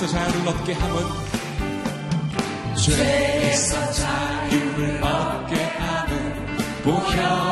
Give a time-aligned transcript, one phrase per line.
[0.00, 1.02] 죄에서 자유를 얻게 함은
[2.74, 7.49] 죄에서 자유를 얻게 함은 보혈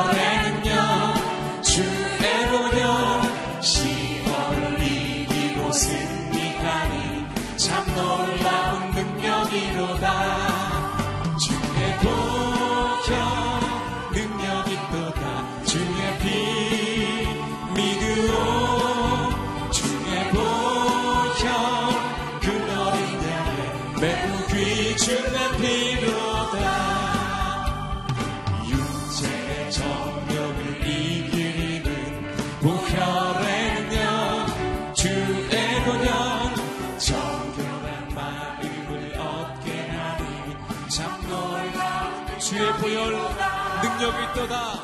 [44.39, 44.78] 있도다.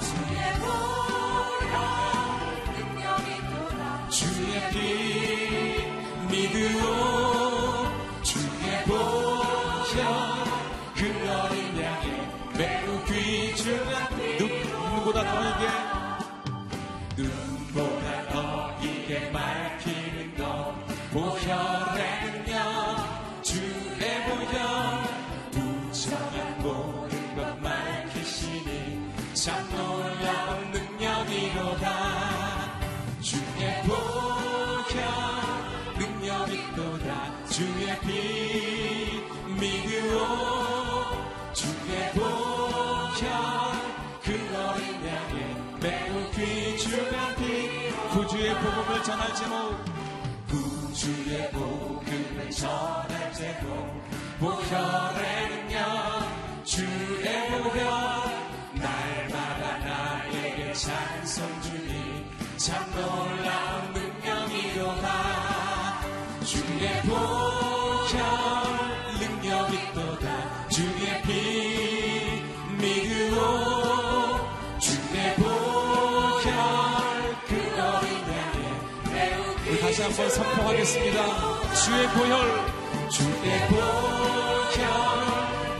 [48.45, 49.75] 구주의 복음을 전할 제목.
[50.49, 54.03] 구주의 복음을 전할 제목.
[54.39, 55.79] 보혈에는요
[56.63, 57.81] 주의 보혈.
[58.75, 62.27] 날마다 나에게 찬송 주니
[62.59, 65.07] 참 놀라운 능력이로다
[66.45, 68.64] 주의 보혈
[79.95, 81.73] 다시 한번 선포하겠습니다.
[81.73, 84.83] 주의 보혈 주의 보혈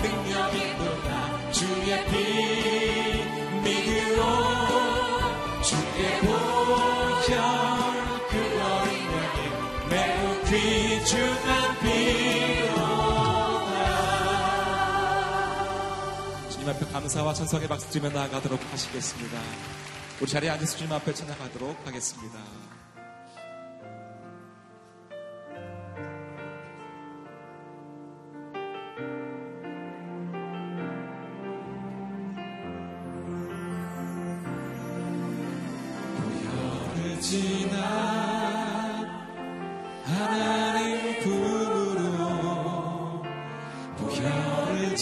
[0.03, 2.13] 능력이 또다 주의 피
[3.65, 4.23] 믿으오
[5.63, 7.35] 주의 보혈
[8.31, 9.39] 그 어린 양의
[9.91, 11.51] 매우 귀중한
[11.81, 13.73] 피로다
[16.51, 19.41] 주님 앞에 감사와 천성의 박수 드리며 나아가도록 하시겠습니다.
[20.21, 22.39] 우리 자리에 앉아서 주님 앞에 찬양하도록 하겠습니다.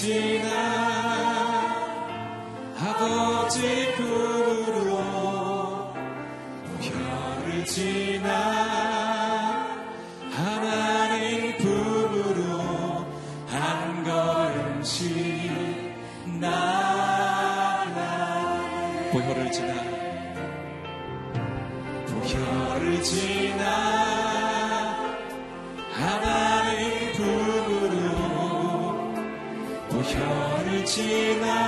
[0.03, 0.51] 지나
[2.77, 4.97] 아버지 품으로
[6.67, 8.92] 보혈을 지나
[31.13, 31.62] 보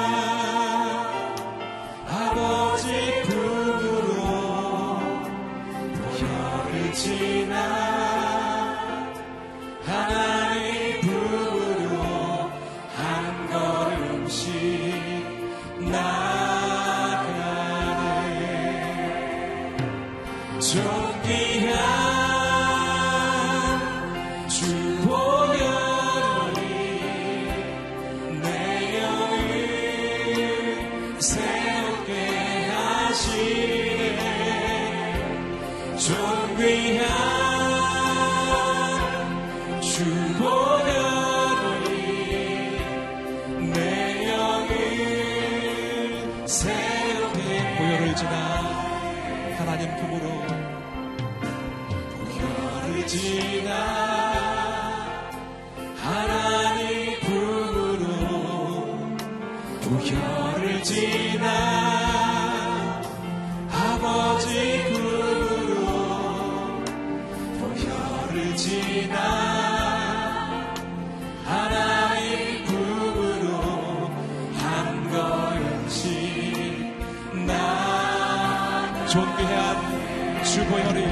[79.14, 81.06] 존귀한 주 보혈이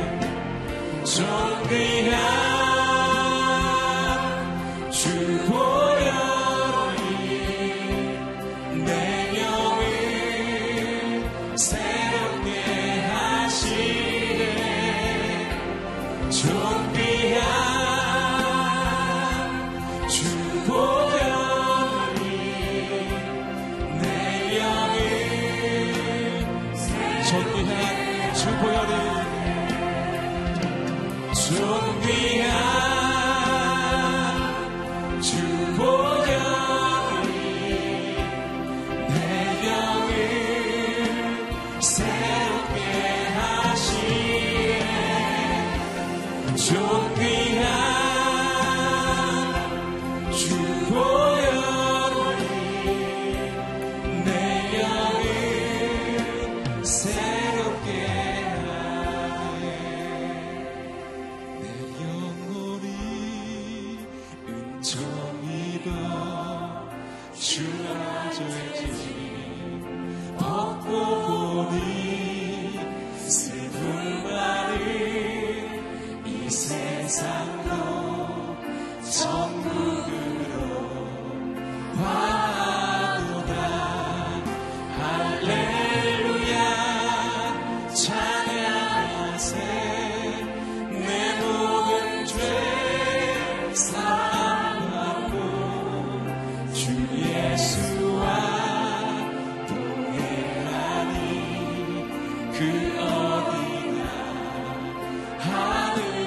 [1.05, 2.72] 존귀한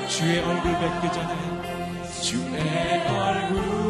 [0.08, 1.36] 주의 얼굴 뵙기 전에
[2.22, 3.85] 주의 얼굴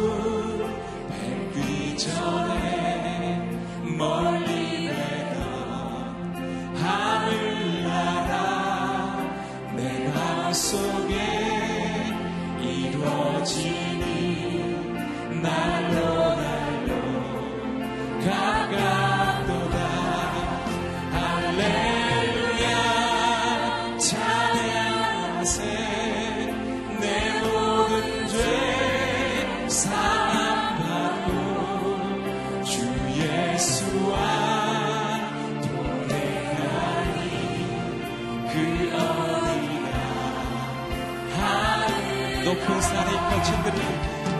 [43.36, 43.76] 거친 들이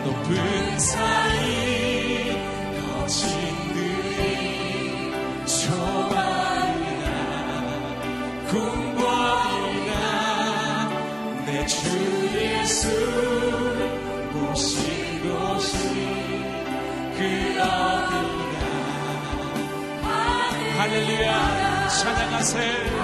[0.05, 2.31] 높은 산이
[2.81, 3.29] 거친
[3.73, 4.25] 들이
[5.45, 7.05] 좁아이나
[8.49, 9.93] 궁궐이나
[11.45, 11.77] 내 주
[12.35, 12.81] 예수
[14.33, 14.73] 모신
[15.21, 15.77] 곳이
[17.17, 17.19] 그
[17.61, 18.65] 어디나
[20.79, 21.87] 할렐루야.
[21.89, 22.96] 찬양하세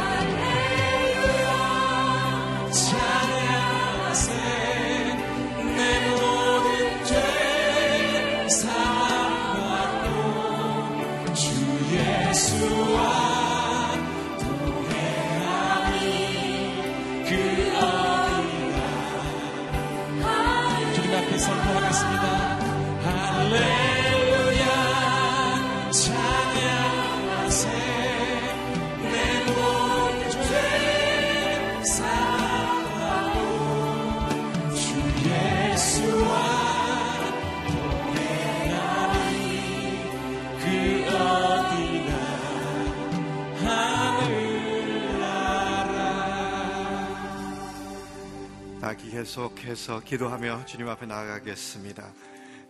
[49.24, 52.12] 계속해서 기도하며 주님 앞에 나아가겠습니다.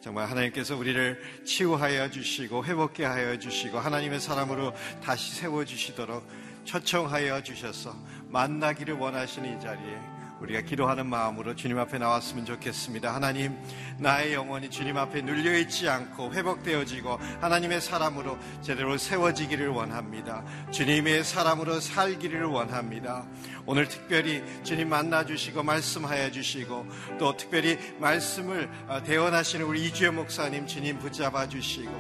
[0.02, 4.72] 정말 하나님께서 우리를 치유하여 주시고 회복케 하여 주시고 하나님의 사람으로
[5.04, 6.24] 다시 세워 주시도록
[6.66, 7.96] 초청하여 주셔서
[8.30, 10.13] 만나기를 원하시는 이 자리에
[10.44, 13.16] 우리가 기도하는 마음으로 주님 앞에 나왔으면 좋겠습니다.
[13.16, 13.58] 하나님,
[13.98, 20.44] 나의 영혼이 주님 앞에 눌려있지 않고 회복되어지고 하나님의 사람으로 제대로 세워지기를 원합니다.
[20.72, 23.26] 주님의 사람으로 살기를 원합니다.
[23.66, 26.86] 오늘 특별히 주님 만나주시고 말씀하여 주시고
[27.18, 31.92] 또 특별히 말씀을 어, 대원하시는 우리 이주혜 목사님 주님 붙잡아 주시고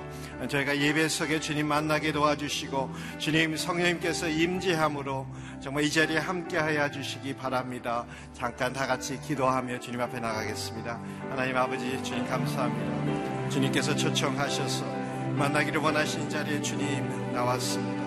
[0.50, 5.26] 저희가 예배 속에 주님 만나게 도와주시고 주님 성령님께서 임재함으로
[5.64, 8.06] 정말 이 자리에 함께 하여 주시기 바랍니다.
[8.34, 11.00] 잠깐 다 같이 기도하며 주님 앞에 나가겠습니다.
[11.30, 13.50] 하나님 아버지 주님 감사합니다.
[13.50, 14.84] 주님께서 초청하셔서
[15.38, 18.04] 만나기를 원하신 자리에 주님 나왔습니다.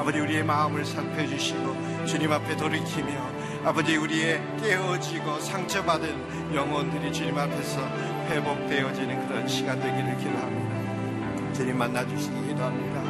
[0.00, 3.30] 아버지 우리의 마음을 살펴주시고 주님 앞에 돌이키며
[3.64, 7.80] 아버지 우리의 깨어지고 상처받은 영혼들이 주님 앞에서
[8.28, 11.54] 회복되어지는 그런 시간 되기를 기도합니다.
[11.54, 13.02] 주님 만나주시기 기도합니다.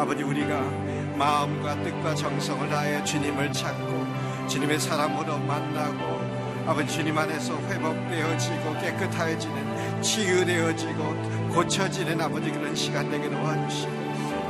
[0.00, 6.20] 아버지 우리가 마음과 뜻과 정성을 다해 주님을 찾고 주님의 사람으로 만나고
[6.66, 13.92] 아버지 주님 안에서 회복되어지고 깨끗해지는 치유되어지고 고쳐지는 아버지 그런 시간 되게 도와주시고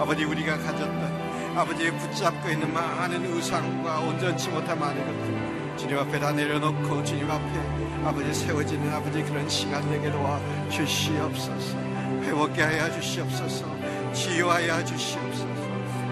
[0.00, 6.32] 아버지 우리가 가졌던 아버지의 붙잡고 있는 많은 의상과 온전치 못한 많은 것들 주님 앞에 다
[6.32, 11.76] 내려놓고 주님 앞에 아버지 세워지는 아버지 그런 시간 되게 도와주시옵소서.
[12.22, 13.66] 회복게 하여 주시옵소서.
[14.14, 15.51] 치유하여 주시옵소서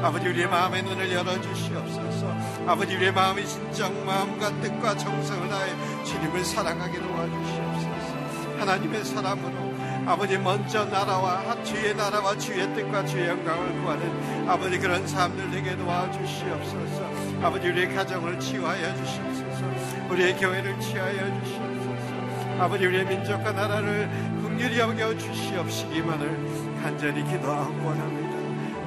[0.02, 2.34] 아버지 우리의 마음의 눈을 열어주시옵소서.
[2.66, 8.58] 아버지 우리의 마음의 진정 마음과 뜻과 정성을 다해 주님을 사랑하게 도와주시옵소서.
[8.58, 9.70] 하나님의 사람으로
[10.06, 17.42] 아버지 먼저 나라와 주의 나라와 주의 뜻과 주의 영광을 구하는 아버지 그런 사람들 되게 도와주시옵소서.
[17.42, 19.64] 아버지 우리의 가정을 치유하여 주시옵소서.
[20.10, 22.62] 우리의 교회를 치유하여 주시옵소서.
[22.62, 24.08] 아버지 우리의 민족과 나라를
[24.42, 28.19] 긍휼히 여겨 주시옵시기만을 간절히 기도하고 원합니다.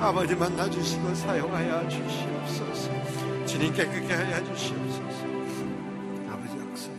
[0.04, 3.46] 아버지 만나 주시고 사용하여 주시옵소서.
[3.46, 5.26] 주님 깨끗게 하여 주시옵소서.
[6.30, 6.98] 아버지 역사해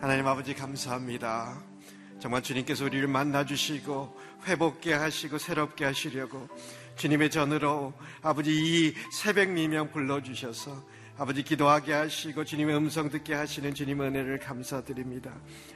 [0.00, 1.62] 하나님 아버지 감사합니다.
[2.18, 4.16] 정말 주님께서 우리를 만나 주시고
[4.46, 6.48] 회복게 하시고 새롭게 하시려고
[6.96, 10.72] 주님의 전으로 아버지 이 새벽 미명 불러 주셔서
[11.20, 15.32] 아버지 기도하게 하시고 주님의 음성 듣게 하시는 주님 은혜를 감사드립니다.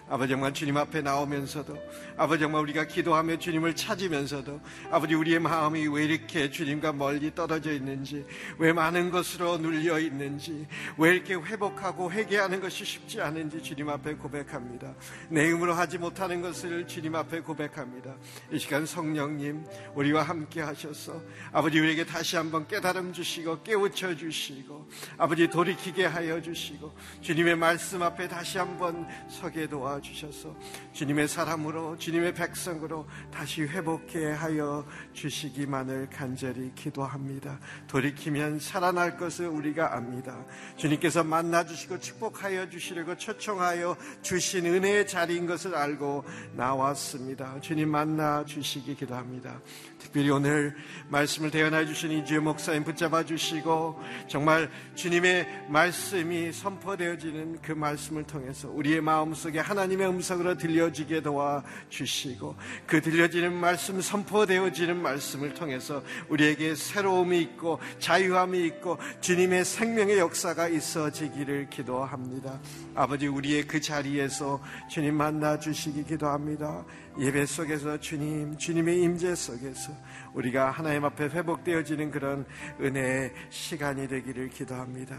[0.09, 1.77] 아버지 정말 주님 앞에 나오면서도
[2.17, 4.61] 아버지 정말 우리가 기도하며 주님을 찾으면서도
[4.93, 8.25] 아버지 우리의 마음이 왜 이렇게 주님과 멀리 떨어져 있는지
[8.59, 10.65] 왜 많은 것으로 눌려 있는지
[10.97, 14.95] 왜 이렇게 회복하고 회개하는 것이 쉽지 않은지 주님 앞에 고백합니다.
[15.29, 18.15] 내 힘으로 하지 못하는 것을 주님 앞에 고백합니다.
[18.53, 19.65] 이 시간 성령님
[19.97, 21.21] 우리와 함께 하셔서
[21.51, 28.29] 아버지 우리에게 다시 한번 깨달음 주시고 깨우쳐 주시고 아버지 돌이키게 하여 주시고 주님의 말씀 앞에
[28.29, 30.55] 다시 한번 서게 도와주셔서
[30.93, 34.85] 주님의 사람으로 주님의 백성으로 다시 회복해 하여
[35.15, 37.59] 주시기만을 간절히 기도합니다.
[37.87, 40.45] 돌이키면 살아날 것을 우리가 압니다.
[40.77, 46.25] 주님께서 만나 주시고 축복하여 주시려고 초청하여 주신 은혜의 자리인 것을 알고
[46.55, 47.61] 나왔습니다.
[47.61, 49.61] 주님 만나 주시기 기도합니다.
[49.99, 50.75] 특별히 오늘
[51.09, 58.69] 말씀을 대연해 주신 이주의 목사님 붙잡아 주시고 정말 주님 의 말씀이 선포되어지는 그 말씀을 통해서
[58.71, 67.41] 우리의 마음속에 하나님의 음성으로 들려지게 도와 주시고 그 들려지는 말씀 선포되어지는 말씀을 통해서 우리에게 새로움이
[67.41, 72.61] 있고 자유함이 있고 주님의 생명의 역사가 있어지기를 기도합니다.
[72.95, 76.85] 아버지 우리의 그 자리에서 주님 만나 주시기 기도합니다.
[77.19, 79.93] 예배 속에서 주님, 주님의 임재 속에서
[80.33, 82.47] 우리가 하나님 앞에 회복되어지는 그런
[82.81, 85.19] 은혜의 시간이 되기를 기도합니다.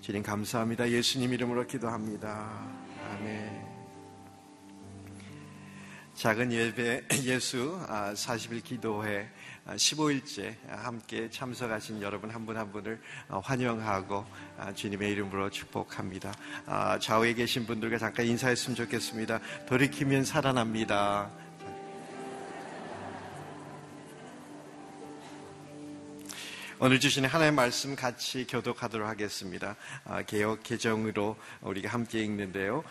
[0.00, 0.88] 주님 감사합니다.
[0.88, 2.48] 예수님 이름으로 기도합니다.
[3.10, 3.66] 아멘.
[6.14, 9.28] 작은 예배 예수 40일 아, 기도회
[9.76, 14.24] 15일째 함께 참석하신 여러분 한 분한 한 분을 어, 환영하고
[14.58, 16.34] 아, 주님의 이름으로 축복합니다.
[16.66, 19.40] 아, 좌우에 계신 분들과 잠깐 인사했으면 좋겠습니다.
[19.66, 21.30] 돌이키면 살아납니다.
[26.80, 29.74] 오늘 주신 하나의 말씀 같이 교독하도록 하겠습니다.
[30.04, 32.84] 아, 개혁 개정으로 우리가 함께 읽는데요.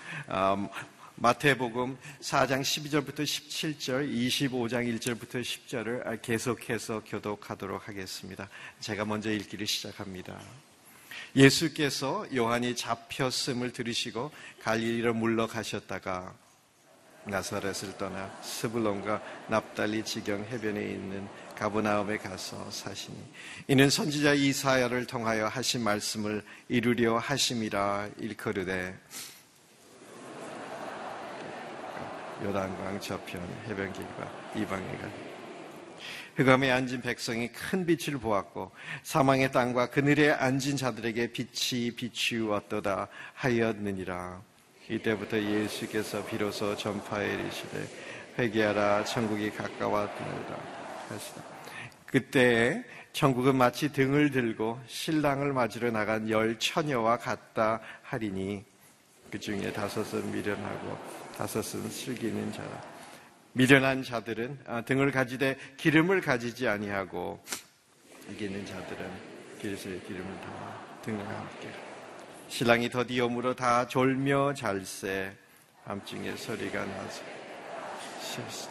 [1.19, 8.47] 마태복음 4장 12절부터 17절, 25장 1절부터 10절을 계속해서 교독하도록 하겠습니다.
[8.81, 10.39] 제가 먼저 읽기를 시작합니다.
[11.35, 14.29] 예수께서 요한이 잡혔음을 들으시고
[14.61, 16.35] 갈릴리로 물러가셨다가
[17.25, 23.17] 나사렛을 떠나 스불론과 납달리 지경 해변에 있는 가브나움에 가서 사시니
[23.67, 28.95] 이는 선지자 이사야를 통하여 하신 말씀을 이루려 하심이라 일컬으되
[32.43, 35.09] 요단강 저편 해변길과 이방에 가
[36.35, 44.41] 흑암에 앉은 백성이 큰 빛을 보았고 사망의 땅과 그늘에 앉은 자들에게 빛이 비추었도다 하였느니라.
[44.87, 47.87] 이때부터 예수께서 비로소 전파에 이르시되
[48.37, 50.59] 회개하라 천국이 가까웠느니라
[51.09, 51.41] 하시다.
[52.05, 58.63] 그때 천국은 마치 등을 들고 신랑을 맞으러 나간 열 처녀와 같다 하리니
[59.31, 62.81] 그 중에 다섯은 미련하고 다섯은 슬기는 자라.
[63.53, 67.43] 미련한 자들은 아, 등을 가지되 기름을 가지지 아니하고
[68.31, 69.09] 이기는 자들은
[69.61, 71.69] 길에서의 기름을 다 등과 함께.
[72.47, 72.89] 신랑이
[73.29, 75.31] 물어 다 졸며 잘새
[75.85, 77.21] 밤중에 소리가 나서
[78.19, 78.69] 실수.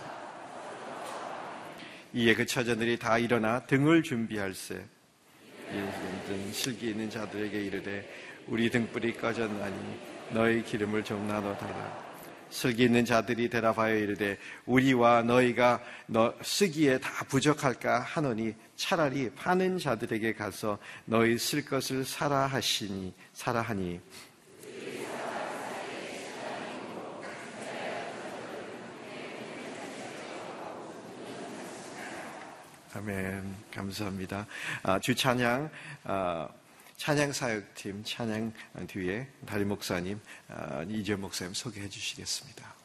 [2.13, 4.85] 이에 그 처자들이 다 일어나 등을 준비할세.
[6.27, 8.09] 등 실기 있는 자들에게 이르되
[8.47, 12.06] 우리 등불이 꺼졌나니 너희 기름을 좀 나눠 달라.
[12.51, 20.35] 슬기 있는 자들이 대답하여 이르되 우리와 너희가 너 쓰기에 다 부족할까 하노니 차라리 파는 자들에게
[20.35, 24.01] 가서 너희 쓸 것을 사라 하시니 사라 하니.
[32.95, 33.55] 아멘.
[33.75, 34.47] 감사합니다.
[34.83, 35.69] 아, 주 찬양
[36.05, 36.49] 아,
[36.97, 38.53] 찬양 사역팀 찬양
[38.89, 42.76] 뒤에 다리 목사님 아, 이재 목사님 소개해 주시겠습니다.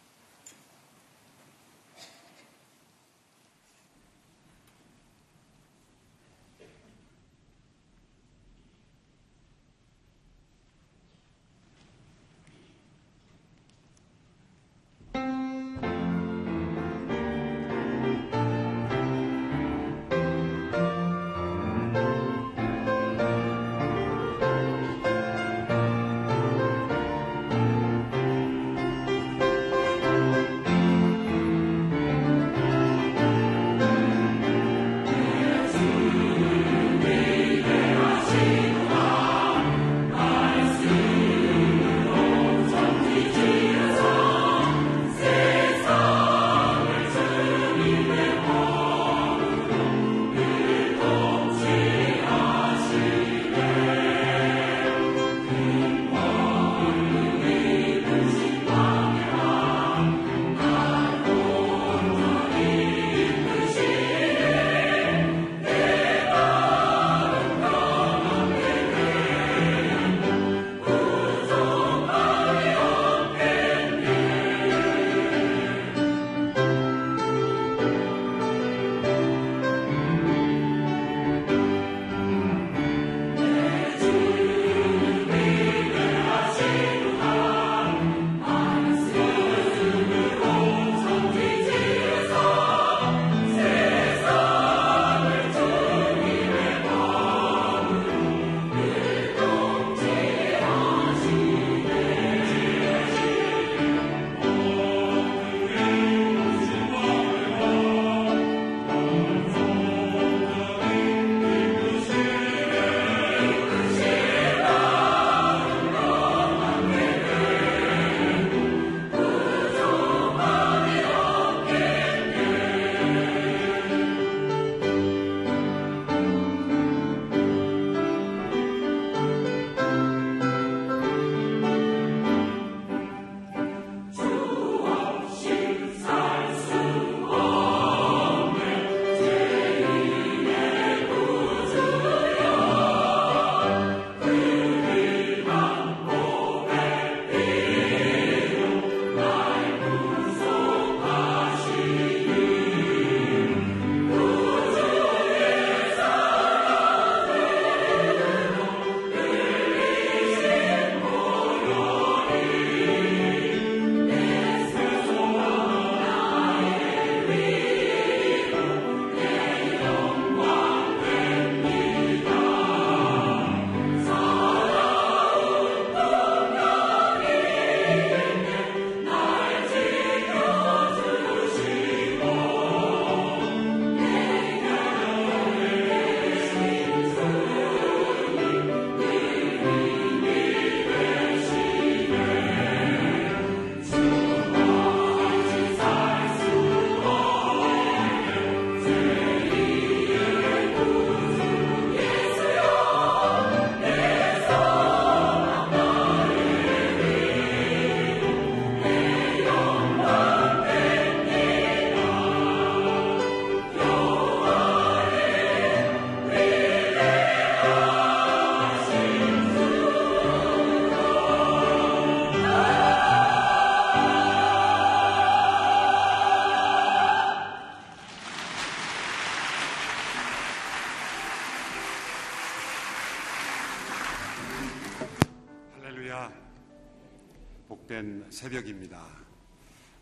[238.30, 239.02] 새벽입니다.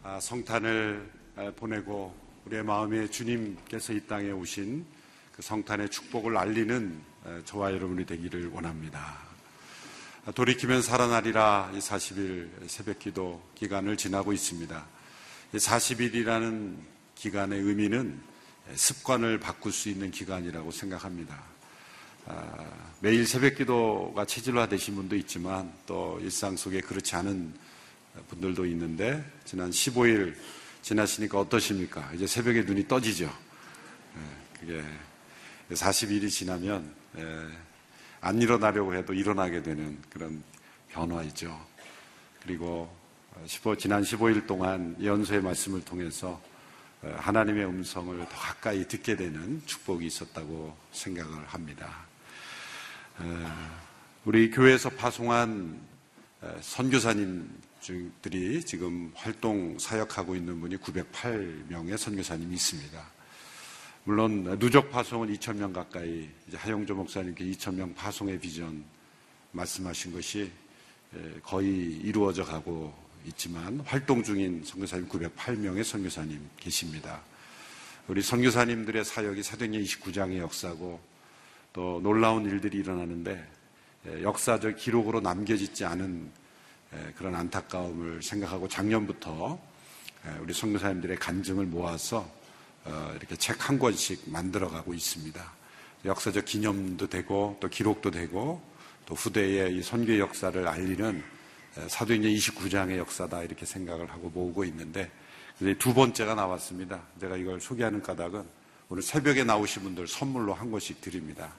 [0.02, 1.08] 아, 성탄을
[1.56, 4.84] 보내고 우리의 마음에 주님께서 이 땅에 오신
[5.32, 7.00] 그 성탄의 축복을 알리는
[7.46, 9.20] 저와 여러분이 되기를 원합니다.
[10.26, 14.88] 아, 돌이키면 살아나리라 이 40일 새벽 기도 기간을 지나고 있습니다.
[15.54, 16.76] 이 40일이라는
[17.14, 18.20] 기간의 의미는
[18.74, 21.59] 습관을 바꿀 수 있는 기간이라고 생각합니다.
[22.26, 27.54] 아, 매일 새벽 기도가 체질화 되신 분도 있지만 또 일상 속에 그렇지 않은
[28.28, 30.36] 분들도 있는데 지난 15일
[30.82, 32.12] 지나시니까 어떠십니까?
[32.14, 33.26] 이제 새벽에 눈이 떠지죠.
[33.26, 34.84] 예, 그게
[35.72, 37.48] 40일이 지나면 예,
[38.22, 40.44] 안 일어나려고 해도 일어나게 되는 그런
[40.90, 41.58] 변화이죠.
[42.44, 42.94] 그리고
[43.78, 46.42] 지난 15일 동안 연소의 말씀을 통해서
[47.02, 52.09] 어, 하나님의 음성을 더 가까이 듣게 되는 축복이 있었다고 생각을 합니다.
[54.26, 55.78] 우리 교회에서 파송한
[56.62, 63.12] 선교사님들이 지금 활동 사역하고 있는 분이 908명의 선교사님이 있습니다.
[64.06, 68.86] 물론 누적 파송은 2,000명 가까이 하영조 목사님께 2,000명 파송의 비전
[69.52, 70.50] 말씀하신 것이
[71.44, 72.94] 거의 이루어져 가고
[73.26, 77.22] 있지만 활동 중인 선교사님 908명의 선교사님 계십니다.
[78.08, 81.02] 우리 선교사님들의 사역이 사도행전 29장의 역사고
[81.74, 83.48] 또 놀라운 일들이 일어나는데
[84.22, 86.32] 역사적 기록으로 남겨지지 않은
[87.16, 89.60] 그런 안타까움을 생각하고 작년부터
[90.42, 92.30] 우리 선교사님들의 간증을 모아서
[92.86, 95.54] 어, 이렇게 책 한 권씩 만들어가고 있습니다.
[96.06, 98.62] 역사적 기념도 되고 또 기록도 되고
[99.06, 101.24] 또 후대의 이 선교 역사를 알리는
[101.88, 105.12] 사도행전 29장의 역사다 이렇게 생각을 하고 모으고 있는데
[105.78, 107.00] 두 번째가 나왔습니다.
[107.20, 108.44] 제가 이걸 소개하는 까닭은
[108.92, 111.54] 오늘 새벽에 나오신 분들 선물로 한 권씩 드립니다.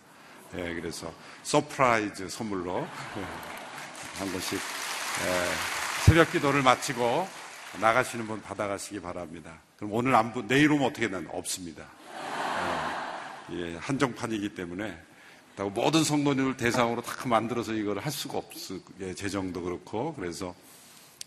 [0.57, 7.29] 예, 그래서 surprise 선물로 예, 한 권씩 예, 새벽 기도를 마치고
[7.81, 9.61] 나가시는 분 받아가시기 바랍니다.
[9.77, 11.31] 그럼 오늘 안 부, 내일 오면 어떻게 되나?
[11.31, 11.87] 없습니다.
[13.53, 15.01] 예, 예, 한정판이기 때문에
[15.73, 18.75] 모든 성도님을 대상으로 다 만들어서 이걸 할 수가 없어.
[18.99, 20.53] 예, 재정도 그렇고 그래서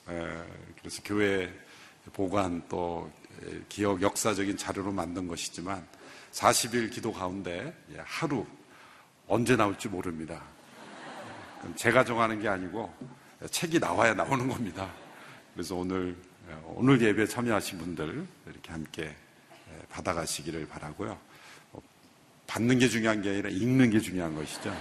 [0.09, 0.43] 예,
[0.81, 1.49] 그래서 교회
[2.11, 3.09] 보관 또
[3.69, 5.85] 기억 역사적인 자료로 만든 것이지만
[6.31, 8.45] 40일 기도 가운데 예, 하루
[9.27, 10.41] 언제 나올지 모릅니다.
[11.75, 12.93] 제가 정하는 게 아니고
[13.49, 14.91] 책이 나와야 나오는 겁니다.
[15.53, 16.15] 그래서 오늘
[16.65, 19.15] 오늘 예배 참여하신 분들 이렇게 함께
[19.89, 21.17] 받아가시기를 바라고요.
[21.71, 21.79] 어,
[22.47, 24.75] 받는 게 중요한 게 아니라 읽는 게 중요한 것이죠.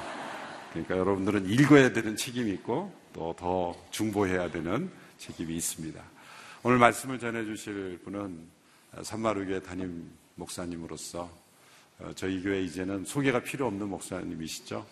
[0.70, 6.02] 그러니까 여러분들은 읽어야 되는 책임이 있고 또 더 중보해야 되는 책임이 있습니다.
[6.64, 8.38] 오늘 말씀을 전해주실 분은
[9.02, 11.28] 산마루교회 담임 목사님으로서
[11.98, 14.86] 어, 저희 교회 이제는 소개가 필요 없는 목사님이시죠.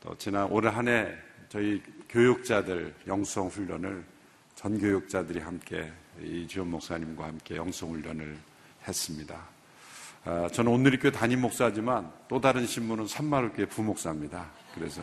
[0.00, 1.14] 또 지난 올한해
[1.48, 4.04] 저희 교육자들 영성 훈련을
[4.56, 8.36] 전 교육자들이 함께 이주연 목사님과 함께 영성 훈련을
[8.86, 9.42] 했습니다.
[10.24, 14.50] 아, 저는 오늘리교회 담임 목사지만 또 다른 신분은 산마루교회 부목사입니다.
[14.74, 15.00] 그래서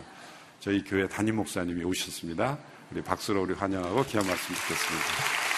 [0.60, 2.56] 저희 교회 담임 목사님이 오셨습니다.
[2.92, 5.53] 우리 박수로 우리 환영하고 기한 말씀 듣겠습니다.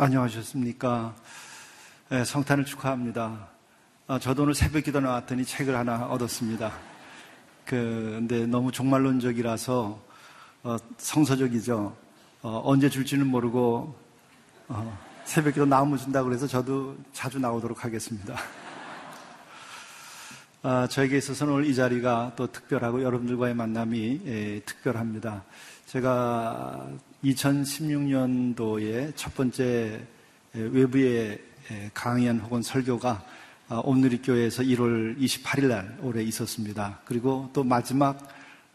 [0.00, 1.12] 안녕하셨습니까?
[2.10, 3.48] 네, 성탄을 축하합니다.
[4.06, 6.72] 아, 저도 오늘 새벽 기도 나왔더니 책을 하나 얻었습니다.
[7.64, 10.00] 그, 근데 너무 종말론적이라서
[10.62, 11.96] 어, 성서적이죠.
[12.42, 13.96] 어, 언제 줄지는 모르고
[14.68, 18.36] 어, 새벽 기도 나오면 준다고 그래서 저도 자주 나오도록 하겠습니다.
[20.62, 25.42] 아, 저에게 있어서는 오늘 이 자리가 또 특별하고 여러분들과의 만남이 예, 특별합니다.
[25.86, 26.86] 제가
[27.24, 30.00] 2016년도에 첫 번째
[30.52, 31.40] 외부의
[31.92, 33.24] 강연 혹은 설교가
[33.70, 37.00] 아, 오늘리 교회에서 1월 28일 날 올해 있었습니다.
[37.04, 38.26] 그리고 또 마지막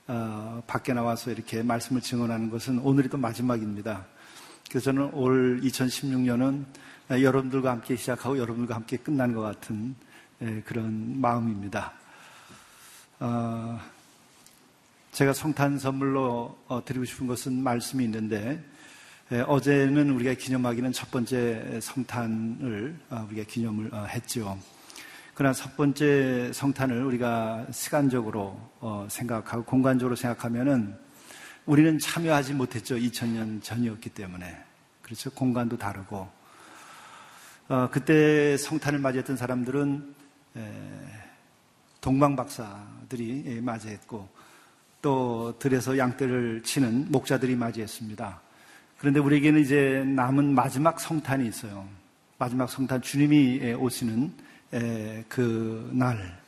[0.05, 4.05] 어, 밖에 나와서 이렇게 말씀을 증언하는 것은 오늘이 또 마지막입니다.
[4.69, 6.65] 그래서 저는 올 2016년은
[7.09, 9.95] 여러분들과 함께 시작하고 여러분들과 함께 끝난 것 같은
[10.65, 11.93] 그런 마음입니다.
[15.13, 18.63] 어, 제가 성탄 선물로 어, 드리고 싶은 것은 말씀이 있는데
[19.47, 24.57] 어제는 우리가 기념하기는 첫 번째 성탄을 어, 우리가 기념을 어, 했죠.
[25.35, 28.59] 그러나 첫 번째 성탄을 우리가 시간적으로
[29.09, 30.95] 생각하고 공간적으로 생각하면은
[31.65, 32.95] 우리는 참여하지 못했죠.
[32.95, 34.55] 2000년 전이었기 때문에.
[35.01, 35.31] 그렇죠.
[35.31, 36.29] 공간도 다르고.
[37.89, 40.13] 그때 성탄을 맞이했던 사람들은
[41.99, 44.29] 동방 박사들이 예, 맞이했고
[45.03, 48.41] 또 들에서 양떼를 치는 목자들이 맞이했습니다.
[48.97, 51.85] 그런데 우리에게는 이제 남은 마지막 성탄이 있어요.
[52.39, 54.31] 마지막 성탄 주님이 오시는
[55.27, 56.39] 그 날,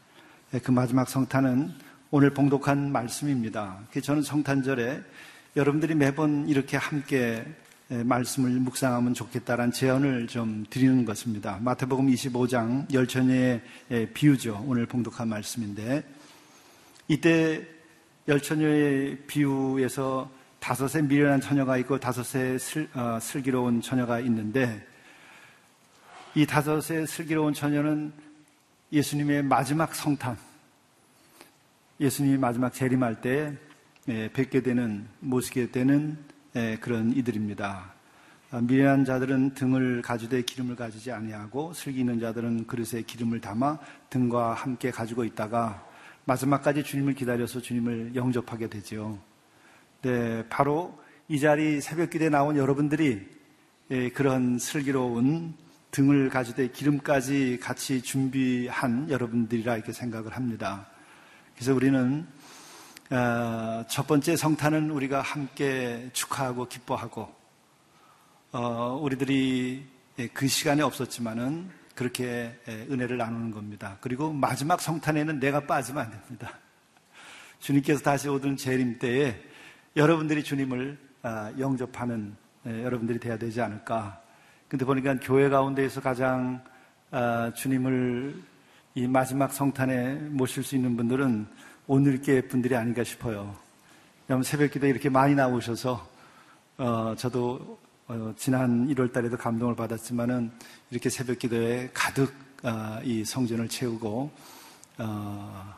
[0.63, 1.73] 그 마지막 성탄은
[2.11, 3.77] 오늘 봉독한 말씀입니다.
[4.01, 5.01] 저는 성탄절에
[5.57, 7.45] 여러분들이 매번 이렇게 함께
[7.89, 11.59] 말씀을 묵상하면 좋겠다라는 제안을 좀 드리는 것입니다.
[11.61, 13.61] 마태복음 25장 열처녀의
[14.13, 14.63] 비유죠.
[14.65, 16.03] 오늘 봉독한 말씀인데
[17.09, 17.74] 이때
[18.27, 24.83] 열 처녀의 비유에서 다섯의 미련한 처녀가 있고 다섯의 슬, 어, 슬기로운 처녀가 있는데
[26.33, 28.11] 이 다섯의 슬기로운 처녀는
[28.91, 30.37] 예수님의 마지막 성탄,
[31.99, 33.53] 예수님이 마지막 재림할 때
[34.07, 36.17] 예, 뵙게 되는, 모시게 되는
[36.55, 37.93] 예, 그런 이들입니다.
[38.51, 43.77] 아, 미련한 자들은 등을 가지되 기름을 가지지 아니하고 슬기 있는 자들은 그릇에 기름을 담아
[44.09, 45.94] 등과 함께 가지고 있다가
[46.25, 49.19] 마지막까지 주님을 기다려서 주님을 영접하게 되죠.
[50.01, 53.27] 네, 바로 이 자리 새벽 기대에 나온 여러분들이
[53.91, 55.53] 예, 그런 슬기로운
[55.91, 60.87] 등을 가지되 기름까지 같이 준비한 여러분들이라 이렇게 생각을 합니다.
[61.53, 62.27] 그래서 우리는
[63.11, 67.33] 어, 첫 번째 성탄은 우리가 함께 축하하고 기뻐하고
[68.51, 69.85] 어, 우리들이
[70.17, 73.97] 예, 그 시간에 없었지만은 그렇게 예, 은혜를 나누는 겁니다.
[74.01, 76.51] 그리고 마지막 성탄에는 내가 빠지면 안 됩니다.
[77.59, 79.41] 주님께서 다시 오던 재림 때에
[79.95, 82.35] 여러분들이 주님을 아, 영접하는
[82.67, 84.21] 예, 여러분들이 돼야 되지 않을까.
[84.67, 86.61] 근데 보니까 교회 가운데에서 가장
[87.11, 88.43] 아, 주님을
[88.95, 91.47] 이 마지막 성탄에 모실 수 있는 분들은
[91.87, 93.55] 오늘께 분들이 아닌가 싶어요.
[94.29, 96.07] 여러분 새벽 기도 이렇게 많이 나오셔서
[96.77, 100.51] 어, 저도 어, 지난 1월 달에도 감동을 받았지만은
[100.91, 104.31] 이렇게 새벽 기도에 가득 어, 이 성전을 채우고
[104.99, 105.73] 어,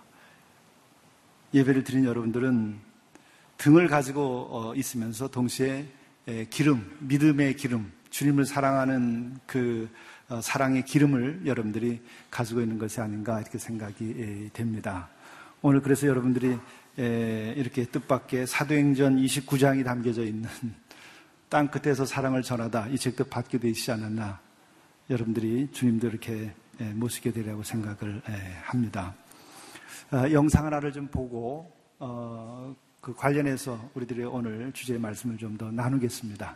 [1.54, 2.80] 예배를 드린 여러분들은
[3.58, 5.86] 등을 가지고 어, 있으면서 동시에
[6.50, 9.90] 기름, 믿음의 기름, 주님을 사랑하는 그
[10.28, 15.08] 어, 사랑의 기름을 여러분들이 가지고 있는 것이 아닌가 이렇게 생각이 됩니다.
[15.62, 16.58] 오늘 그래서 여러분들이
[16.98, 20.50] 이렇게 뜻밖의 사도행전 29장이 담겨져 있는
[21.50, 24.40] 땅 끝에서 사랑을 전하다 이 책도 받게 되시지 않았나
[25.10, 28.22] 여러분들이 주님도 이렇게 모시게 되리라고 생각을
[28.64, 29.16] 합니다.
[30.12, 36.56] 어, 영상 하나를 좀 보고 어, 그 관련해서 우리들의 오늘 주제의 말씀을 좀 더 나누겠습니다.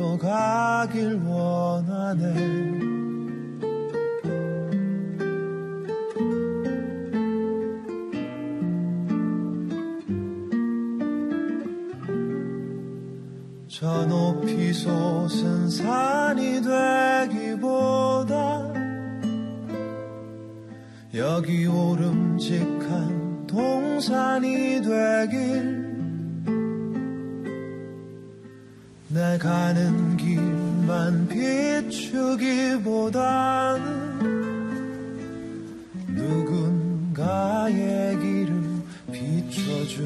[0.00, 2.34] 로 가길 원하네.
[13.68, 16.62] 저 높이 솟은 산이
[17.28, 18.72] 되기보다
[21.14, 25.79] 여기 오름직한 동산이 되길
[29.20, 32.40] 내 가는 길만 비추기보다는
[36.08, 37.68] 누군가의
[38.18, 40.00] 길을 비춰준다면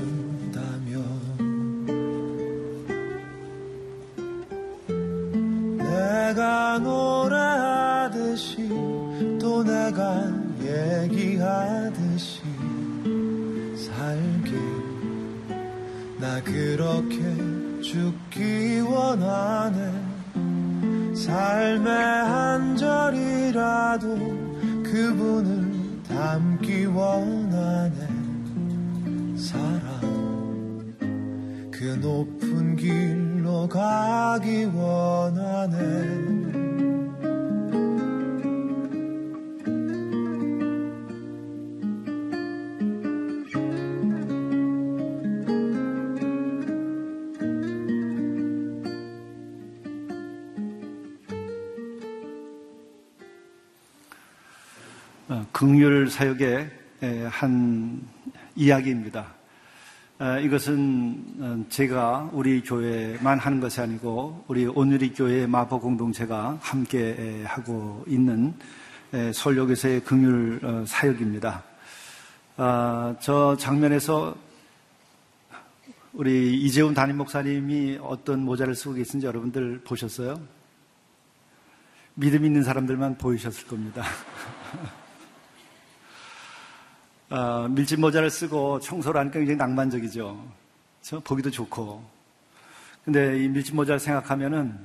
[5.79, 8.69] 내가 노래하듯이
[9.41, 10.29] 또 내가
[10.61, 12.41] 얘기하듯이
[13.77, 14.59] 살길
[16.19, 17.55] 나 그렇게
[18.35, 19.93] 죽기 원하네.
[21.15, 24.17] 삶의 한 절이라도
[24.83, 28.09] 그분을 담기 원하네.
[29.37, 30.95] 사랑
[31.71, 36.24] 그 높은 길로 가기 원하네
[55.75, 56.71] 극률 사역의
[57.31, 58.01] 한
[58.55, 59.35] 이야기입니다.
[60.21, 67.43] 어, 이것은 어, 제가 우리 교회만 하는 것이 아니고 우리 오늘이 교회 마포 공동체가 함께
[67.45, 68.55] 하고 있는
[69.33, 71.65] 설욕에서의 긍휼 어, 사역입니다.
[72.57, 74.37] 아, 저 장면에서
[76.13, 80.41] 우리 이재훈 담임 목사님이 어떤 모자를 쓰고 계신지 여러분들 보셨어요?
[82.15, 84.05] 믿음 있는 사람들만 보이셨을 겁니다.
[87.35, 90.41] 어, 밀짚 모자를 쓰고 청소를 하니까 굉장히 낭만적이죠.
[91.03, 92.01] 저 보기도 좋고.
[93.05, 94.79] 근데 이 밀짚 모자를 생각하면은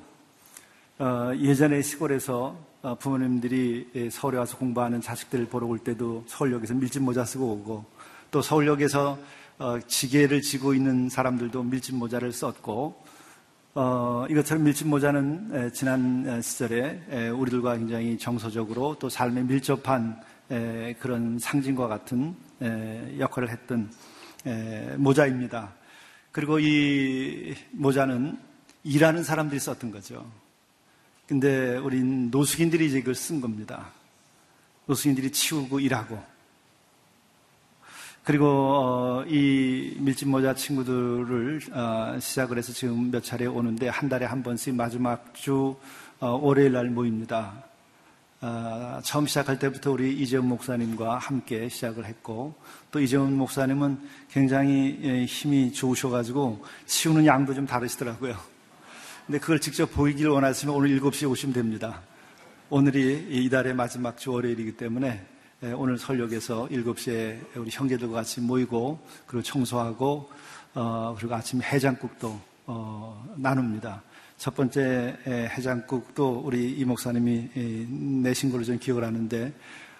[0.97, 7.23] 어, 예전에 시골에서 어, 부모님들이 서울에 와서 공부하는 자식들을 보러 올 때도 서울역에서 밀짚 모자
[7.23, 7.85] 쓰고 오고
[8.31, 9.19] 또 서울역에서
[9.59, 12.99] 어, 지게를 지고 있는 사람들도 밀짚 모자를 썼고
[13.75, 20.29] 어, 이것처럼 밀짚 모자는 에, 지난 시절에 에, 우리들과 굉장히 정서적으로 또 삶에 밀접한 에,
[20.99, 22.35] 그런 상징과 같은
[23.19, 23.91] 역할을 했던
[24.97, 25.73] 모자입니다.
[26.31, 28.37] 그리고 이 모자는
[28.83, 30.25] 일하는 사람들이 썼던 거죠.
[31.27, 33.91] 근데 우린 노숙인들이 이제 이걸 쓴 겁니다.
[34.87, 36.19] 노숙인들이 치우고 일하고.
[38.23, 44.25] 그리고 어, 이 밀짚 모자 친구들을 어, 시작을 해서 지금 몇 차례 오는데 한 달에
[44.25, 45.75] 한 번씩 마지막 주
[46.19, 47.68] 어, 월요일 날 모입니다.
[48.41, 52.55] 어, 처음 시작할 때부터 우리 이재훈 목사님과 함께 시작을 했고
[52.89, 53.99] 또 이재훈 목사님은
[54.31, 58.37] 굉장히 예, 힘이 좋으셔가지고 치우는 양도 좀 다르시더라고요.
[59.25, 62.01] 근데 그걸 직접 보이길 원하시면 오늘 7시에 오시면 됩니다.
[62.69, 65.21] 오늘이 이달의 마지막 주 월요일이기 때문에
[65.63, 70.29] 예, 오늘 설역에서 7시에 우리 형제들과 같이 모이고 그리고 청소하고
[70.75, 74.01] 어, 그리고 아침 해장국도 어, 나눕니다.
[74.39, 77.49] 첫 번째 해장국도 우리 이 목사님이
[78.23, 79.51] 내신 걸로 좀 기억을 하는데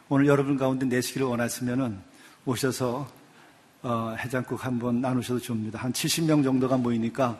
[0.07, 1.99] 오늘 여러분 가운데 내시기를 원하시면은
[2.45, 3.05] 오셔서
[3.81, 5.79] 어, 해장국 한번 나누셔도 좋습니다.
[5.79, 7.37] 한 70명 정도가 모이니까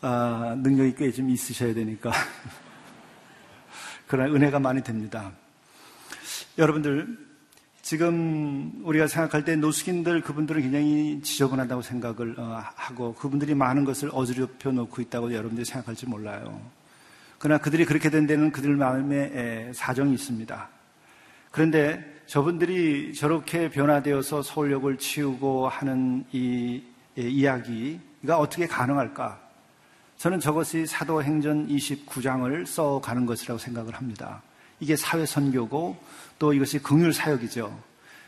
[0.00, 2.10] 아, 능력이 꽤 좀 있으셔야 되니까
[4.08, 5.30] 그런 은혜가 많이 됩니다.
[6.58, 7.25] 여러분들
[7.86, 14.72] 지금 우리가 생각할 때 노숙인들 그분들은 굉장히 지저분하다고 생각을 어, 하고 그분들이 많은 것을 어지럽혀
[14.72, 16.60] 놓고 있다고 여러분들이 생각할지 몰라요.
[17.38, 20.68] 그러나 그들이 그렇게 된 데는 그들 마음에 사정이 있습니다.
[21.52, 26.82] 그런데 저분들이 저렇게 변화되어서 서울역을 치우고 하는 이
[27.16, 29.38] 이야기가 어떻게 가능할까?
[30.16, 34.42] 저는 저것이 사도행전 29장을 써가는 것이라고 생각을 합니다.
[34.80, 35.96] 이게 사회 선교고
[36.38, 37.82] 또 이것이 긍휼 사역이죠.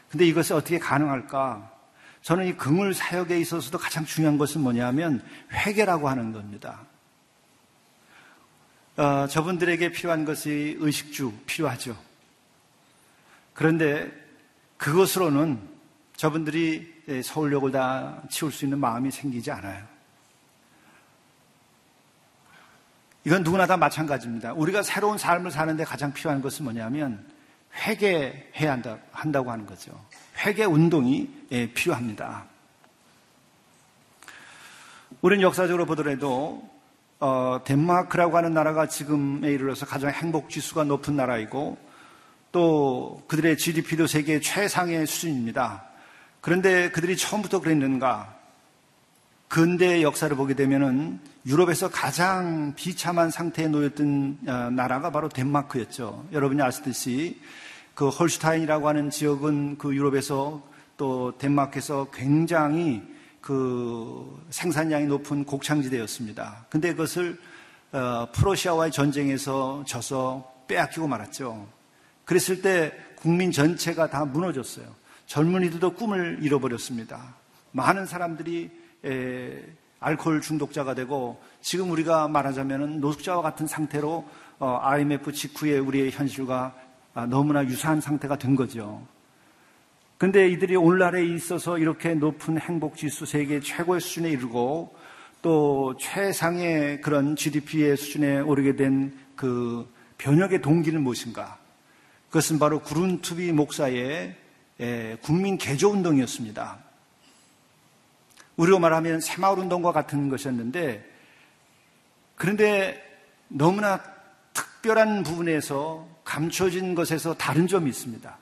[0.08, 1.70] 근데 이것이 어떻게 가능할까?
[2.22, 6.86] 저는 이 긍휼 사역에 있어서도 가장 중요한 것은 뭐냐면 회개라고 하는 겁니다.
[8.96, 11.96] 어, 저분들에게 필요한 것이 의식주 필요하죠.
[13.54, 14.10] 그런데
[14.76, 15.60] 그것으로는
[16.16, 19.97] 저분들이 서울역을 다 치울 수 있는 마음이 생기지 않아요.
[23.28, 24.54] 이건 누구나 다 마찬가지입니다.
[24.54, 27.22] 우리가 새로운 삶을 사는데 가장 필요한 것은 뭐냐면
[27.74, 29.92] 회개해야 한다, 한다고 하는 거죠.
[30.38, 32.46] 회개 운동이 예, 필요합니다.
[35.20, 36.66] 우리는 역사적으로 보더라도
[37.20, 41.76] 어, 덴마크라고 하는 나라가 지금에 이르러서 가장 행복 지수가 높은 나라이고
[42.50, 45.84] 또 그들의 GDP도 세계 최상의 수준입니다.
[46.40, 48.38] 그런데 그들이 처음부터 그랬는가?
[49.48, 56.28] 근대 역사를 보게 되면은 유럽에서 가장 비참한 상태에 놓였던 어, 나라가 바로 덴마크였죠.
[56.30, 57.40] 여러분이 아시듯이
[57.94, 60.62] 그 홀슈타인이라고 하는 지역은 그 유럽에서
[60.98, 63.02] 또 덴마크에서 굉장히
[63.40, 66.66] 그 생산량이 높은 곡창지대였습니다.
[66.68, 67.40] 근데 그것을
[67.92, 71.66] 어, 프로시아와의 전쟁에서 져서 빼앗기고 말았죠.
[72.26, 74.86] 그랬을 때 국민 전체가 다 무너졌어요.
[75.24, 77.36] 젊은이들도 꿈을 잃어버렸습니다.
[77.72, 78.70] 많은 사람들이
[79.06, 79.62] 에,
[80.00, 84.24] 알코올 중독자가 되고 지금 우리가 말하자면 노숙자와 같은 상태로
[84.60, 86.74] 어, IMF 직후에 우리의 현실과
[87.14, 89.02] 아, 너무나 유사한 상태가 된 거죠.
[90.18, 94.94] 근데 이들이 오늘날에 있어서 이렇게 높은 행복 지수 세계 최고의 수준에 이르고
[95.42, 101.58] 또 최상의 그런 GDP의 수준에 오르게 된 그 변혁의 동기는 무엇인가?
[102.26, 104.34] 그것은 바로 구룬투비 목사의
[105.22, 106.78] 국민 개조 운동이었습니다.
[108.58, 111.04] 우리로 말하면 새마을 운동과 같은 것이었는데
[112.34, 113.02] 그런데
[113.48, 114.02] 너무나
[114.52, 118.36] 특별한 부분에서 감춰진 것에서 다른 점이 있습니다.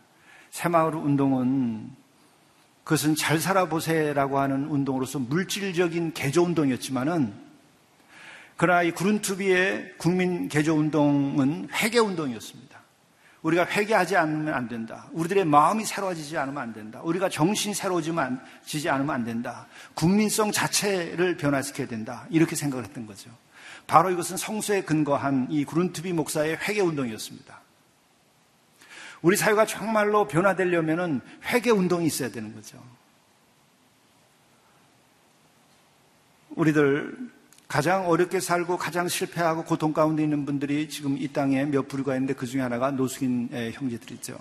[0.50, 1.90] 새마을 운동은
[2.82, 7.32] 그것은 잘 살아보세라고 하는 운동으로서 물질적인 개조 운동이었지만은
[8.56, 12.75] 그러나 이 구른투비의 국민 개조 운동은 회개 운동이었습니다.
[13.42, 15.06] 우리가 회개하지 않으면 안 된다.
[15.12, 17.00] 우리들의 마음이 새로워지지 않으면 안 된다.
[17.02, 19.66] 우리가 정신이 새로워지지 않으면 안 된다.
[19.94, 22.26] 국민성 자체를 변화시켜야 된다.
[22.30, 23.30] 이렇게 생각을 했던 거죠.
[23.86, 27.60] 바로 이것은 성수에 근거한 이 구른투비 목사의 회개 운동이었습니다.
[29.22, 32.82] 우리 사회가 정말로 변화되려면 회개 운동이 있어야 되는 거죠.
[36.50, 37.16] 우리들
[37.68, 42.34] 가장 어렵게 살고 가장 실패하고 고통 가운데 있는 분들이 지금 이 땅에 몇 부류가 있는데
[42.34, 44.36] 그 중에 하나가 노숙인 형제들이죠.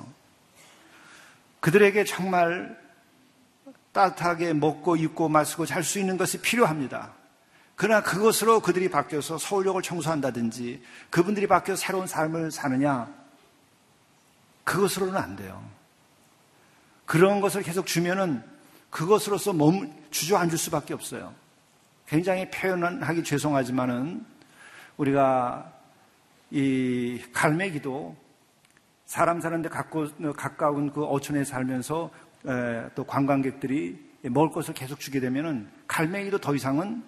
[1.59, 2.79] 그들에게 정말
[3.91, 7.13] 따뜻하게 먹고 입고 마시고 잘 수 있는 것이 필요합니다.
[7.75, 13.11] 그러나 그것으로 그들이 바뀌어서 서울역을 청소한다든지 그분들이 바뀌어 새로운 삶을 사느냐?
[14.63, 15.63] 그것으로는 안 돼요.
[17.05, 18.43] 그런 것을 계속 주면은
[18.89, 21.33] 그것으로서 몸 주저앉을 수밖에 없어요.
[22.07, 24.25] 굉장히 표현하기 죄송하지만은
[24.97, 25.71] 우리가
[26.51, 28.15] 이 갈매기도
[29.05, 32.11] 사람 사는데 가까운 그 어촌에 살면서
[32.95, 37.03] 또 관광객들이 먹을 것을 계속 주게 되면은 갈매기도 더 이상은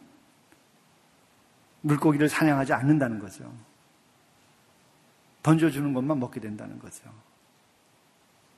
[1.81, 3.51] 물고기를 사냥하지 않는다는 거죠.
[5.43, 7.03] 던져주는 것만 먹게 된다는 거죠.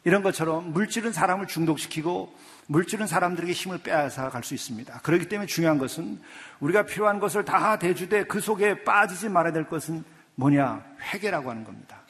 [0.09, 2.35] 이런 것처럼 물질은 사람을 중독시키고
[2.65, 5.01] 물질은 사람들에게 힘을 빼앗아 갈 수 있습니다.
[5.01, 6.19] 그렇기 때문에 중요한 것은
[6.61, 10.03] 우리가 필요한 것을 다 대주되 그 속에 빠지지 말아야 될 것은
[10.33, 10.83] 뭐냐?
[11.13, 12.01] 회개라고 하는 겁니다.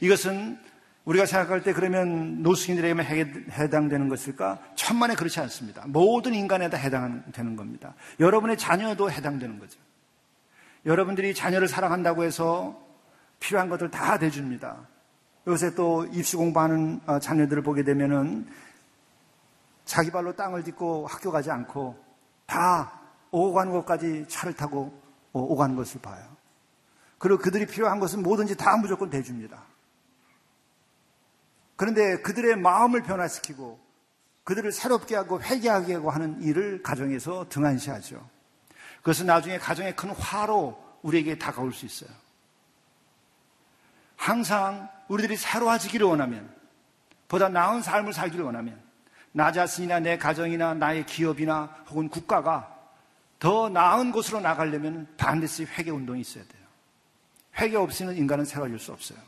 [0.00, 0.58] 이것은
[1.04, 4.58] 우리가 생각할 때 그러면 노숙인들에게만 해당되는 것일까?
[4.74, 5.84] 천만에 그렇지 않습니다.
[5.88, 7.92] 모든 인간에 다 해당되는 겁니다.
[8.18, 9.78] 여러분의 자녀도 해당되는 거죠.
[10.86, 12.80] 여러분들이 자녀를 사랑한다고 해서
[13.40, 14.88] 필요한 것들 다 대줍니다.
[15.46, 18.46] 요새 또 입시 공부하는 어, 자녀들을 보게 되면은
[19.84, 21.98] 자기 발로 땅을 딛고 학교 가지 않고
[22.46, 24.92] 다 오고 가는 곳까지 차를 타고
[25.32, 26.24] 어, 오고 가는 것을 봐요.
[27.18, 29.62] 그리고 그들이 필요한 것은 뭐든지 다 무조건 대줍니다.
[31.76, 33.78] 그런데 그들의 마음을 변화시키고
[34.44, 38.28] 그들을 새롭게 하고 회개하게 하고 하는 일을 가정에서 등한시하죠.
[38.98, 42.10] 그것은 나중에 가정의 큰 화로 우리에게 다가올 수 있어요.
[44.16, 46.48] 항상 우리들이 새로워지기를 원하면,
[47.26, 48.80] 보다 나은 삶을 살기를 원하면,
[49.32, 52.76] 나 자신이나 내 가정이나 나의 기업이나 혹은 국가가
[53.40, 56.62] 더 나은 곳으로 나가려면 반드시 회개 운동이 있어야 돼요.
[57.58, 59.18] 회개 없이는 인간은 새로워질 수 없어요.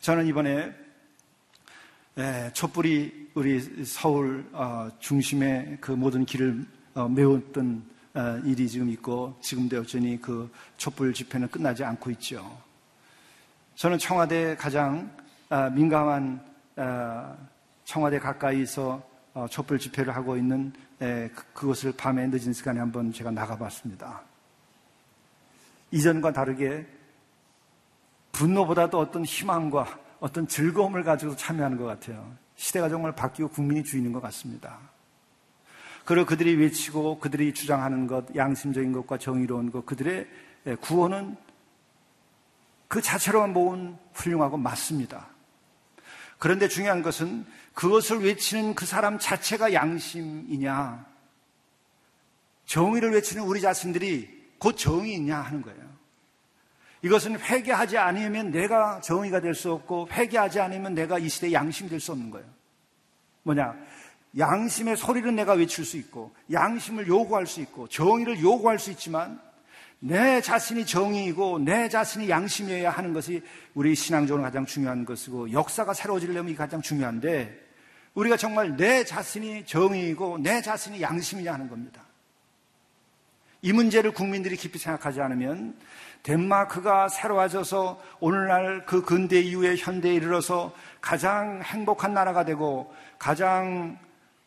[0.00, 0.74] 저는 이번에
[2.52, 7.82] 촛불이 우리 서울 어, 중심의 그 모든 길을 어, 메웠던
[8.14, 12.65] 어, 일이 지금 있고 지금도 여전히 그 촛불 집회는 끝나지 않고 있죠.
[13.76, 15.10] 저는 청와대 가장
[15.50, 16.40] 아, 민감한
[16.76, 17.36] 아,
[17.84, 19.02] 청와대 가까이서
[19.34, 24.22] 어, 촛불 집회를 하고 있는 그, 그것을 밤에 늦은 시간에 한번 제가 나가봤습니다.
[25.90, 26.86] 이전과 다르게
[28.32, 29.86] 분노보다도 어떤 희망과
[30.20, 32.32] 어떤 즐거움을 가지고 참여하는 것 같아요.
[32.56, 34.78] 시대가 정말 바뀌고 국민이 주인인 것 같습니다.
[36.06, 40.26] 그리고 그들이 외치고 그들이 주장하는 것, 양심적인 것과 정의로운 것, 그들의
[40.80, 41.36] 구원은
[42.88, 45.28] 그 자체로만 모은 훌륭하고 맞습니다.
[46.38, 51.06] 그런데 중요한 것은 그것을 외치는 그 사람 자체가 양심이냐,
[52.66, 55.86] 정의를 외치는 우리 자신들이 곧 정의이냐 하는 거예요.
[57.02, 62.00] 이것은 회개하지 않으면 내가 정의가 될 수 없고 회개하지 않으면 내가 이 시대의 양심이 될
[62.00, 62.46] 수 없는 거예요.
[63.42, 63.74] 뭐냐?
[64.36, 69.40] 양심의 소리를 내가 외칠 수 있고, 양심을 요구할 수 있고, 정의를 요구할 수 있지만,
[69.98, 73.42] 내 자신이 정의이고, 내 자신이 양심이어야 하는 것이
[73.74, 77.66] 우리 신앙적으로 가장 중요한 것이고, 역사가 새로워지려면 이게 가장 중요한데,
[78.14, 82.02] 우리가 정말 내 자신이 정의이고, 내 자신이 양심이냐 하는 겁니다.
[83.62, 85.74] 이 문제를 국민들이 깊이 생각하지 않으면
[86.22, 93.98] 덴마크가 새로워져서 오늘날 그 근대 이후에 현대에 이르러서 가장 행복한 나라가 되고 가장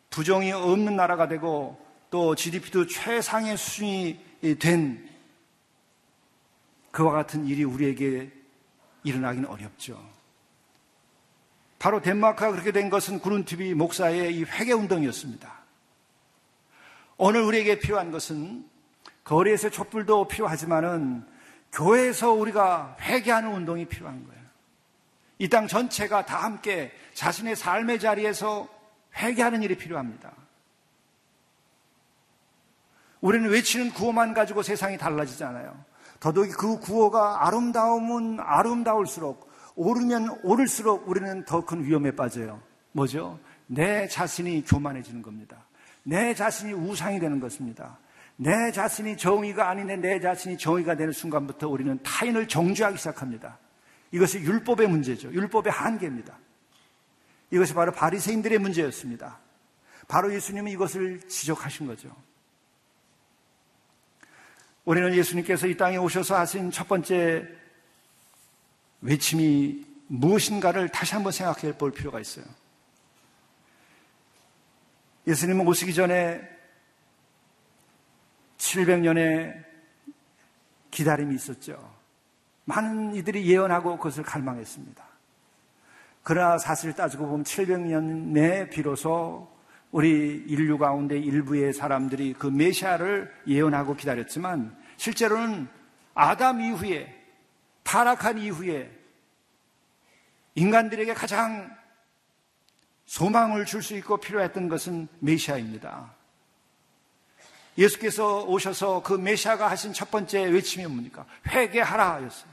[0.09, 1.77] 부정이 없는 나라가 되고
[2.09, 5.08] 또 GDP도 최상의 수준이 된
[6.91, 8.31] 그와 같은 일이 우리에게
[9.03, 10.03] 일어나기는 어렵죠.
[11.77, 15.59] 바로 덴마크가 그렇게 된 것은 구룬티비 목사의 이 회개 운동이었습니다.
[17.17, 18.67] 오늘 우리에게 필요한 것은
[19.23, 21.25] 거리에서 촛불도 필요하지만은
[21.71, 24.39] 교회에서 우리가 회개하는 운동이 필요한 거예요.
[25.41, 28.67] 이 땅 전체가 다 함께 자신의 삶의 자리에서
[29.15, 30.33] 회개하는 일이 필요합니다.
[33.21, 35.85] 우리는 외치는 구호만 가지고 세상이 달라지잖아요.
[36.19, 42.61] 더더욱이 그 구호가 아름다움은 아름다울수록 오르면 오를수록 우리는 더 큰 위험에 빠져요.
[42.91, 43.39] 뭐죠?
[43.67, 45.65] 내 자신이 교만해지는 겁니다.
[46.03, 47.97] 내 자신이 우상이 되는 것입니다.
[48.35, 53.57] 내 자신이 정의가 아닌데 내 자신이 정의가 되는 순간부터 우리는 타인을 정죄하기 시작합니다.
[54.11, 55.31] 이것이 율법의 문제죠.
[55.31, 56.37] 율법의 한계입니다.
[57.51, 59.39] 이것이 바로 바리새인들의 문제였습니다.
[60.07, 62.09] 바로 예수님은 이것을 지적하신 거죠.
[64.89, 67.47] 우리는 예수님께서 이 땅에 오셔서 하신 첫 번째
[69.01, 72.43] 외침이 무엇인가를 다시 한번 생각해 볼 필요가 있어요.
[75.27, 76.41] 예수님은 오시기 전에
[78.57, 79.63] 700년의
[80.89, 81.95] 기다림이 있었죠.
[82.65, 85.03] 많은 이들이 예언하고 그것을 갈망했습니다.
[86.23, 89.47] 그러나 사실 따지고 보면 700년 내 비로소
[89.91, 95.69] 우리 인류 가운데 일부의 사람들이 그 메시아를 예언하고 기다렸지만 실제로는
[96.13, 97.15] 아담 이후에
[97.83, 98.91] 타락한 이후에
[100.55, 101.73] 인간들에게 가장
[103.05, 106.13] 소망을 줄 수 있고 필요했던 것은 메시아입니다.
[107.77, 111.25] 예수께서 오셔서 그 메시아가 하신 첫 번째 외침이 뭡니까?
[111.47, 112.51] 회개하라 였어요.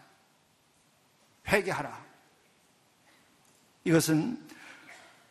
[1.48, 2.06] 회개하라.
[3.82, 4.40] 이것은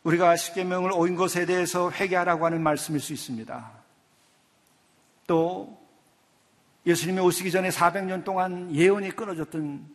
[0.02, 3.72] 우리가 십계명을 오인 것에 대해서 회개하라고 하는 말씀일 수 있습니다.
[5.26, 5.75] 또
[6.86, 9.86] 예수님이 오시기 전에 400년 동안 예언이 끊어졌던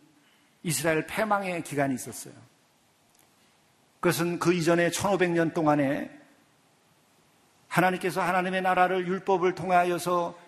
[0.62, 2.34] 이스라엘 패망의 기간이 있었어요.
[4.00, 6.10] 그것은 그 이전에 1500년 동안에
[7.68, 10.38] 하나님께서 하나님의 나라를 율법을 통하여서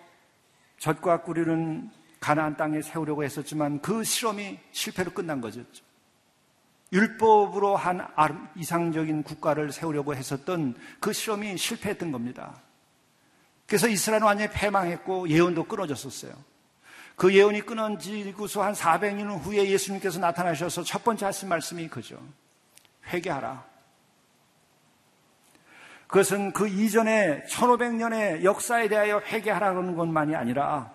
[0.77, 1.89] 젖과 꿀이는
[2.19, 5.83] 가나안 땅에 세우려고 했었지만 그 실험이 실패로 끝난 거였죠.
[6.91, 8.07] 율법으로 한
[8.55, 12.61] 이상적인 국가를 세우려고 했었던 그 실험이 실패했던 겁니다.
[13.67, 16.33] 그래서 이스라엘은 완전히 패망했고 예언도 끊어졌었어요.
[17.15, 22.19] 그 예언이 끊어지고서 한 400년 후에 예수님께서 나타나셔서 첫 번째 하신 말씀이 그죠.
[23.07, 23.63] 회개하라.
[26.07, 30.93] 그것은 그 이전에 1500년의 역사에 대하여 회개하라는 것만이 아니라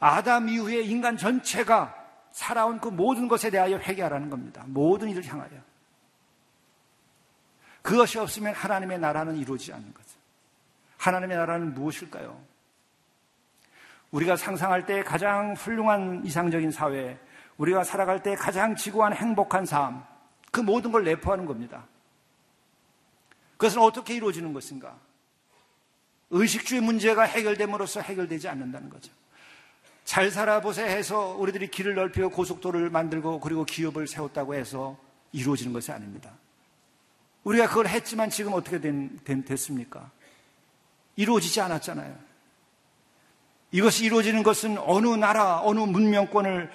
[0.00, 1.94] 아담 이후에 인간 전체가
[2.32, 4.64] 살아온 그 모든 것에 대하여 회개하라는 겁니다.
[4.66, 5.50] 모든 일을 향하여.
[7.82, 10.17] 그것이 없으면 하나님의 나라는 이루어지지 않는 거죠.
[10.98, 12.40] 하나님의 나라는 무엇일까요?
[14.10, 17.18] 우리가 상상할 때 가장 훌륭한 이상적인 사회,
[17.56, 20.04] 우리가 살아갈 때 가장 지구한 행복한 삶,
[20.50, 21.86] 그 모든 걸 내포하는 겁니다.
[23.52, 24.96] 그것은 어떻게 이루어지는 것인가?
[26.30, 29.12] 의식주의 문제가 해결됨으로써 해결되지 않는다는 거죠.
[30.04, 34.96] 잘 살아보세 해서 우리들이 길을 넓히고 고속도로를 만들고 그리고 기업을 세웠다고 해서
[35.32, 36.32] 이루어지는 것이 아닙니다.
[37.44, 40.10] 우리가 그걸 했지만 지금 어떻게 된, 된, 됐습니까?
[41.18, 42.16] 이루어지지 않았잖아요.
[43.72, 46.70] 이것이 이루어지는 것은 어느 나라, 어느 문명권을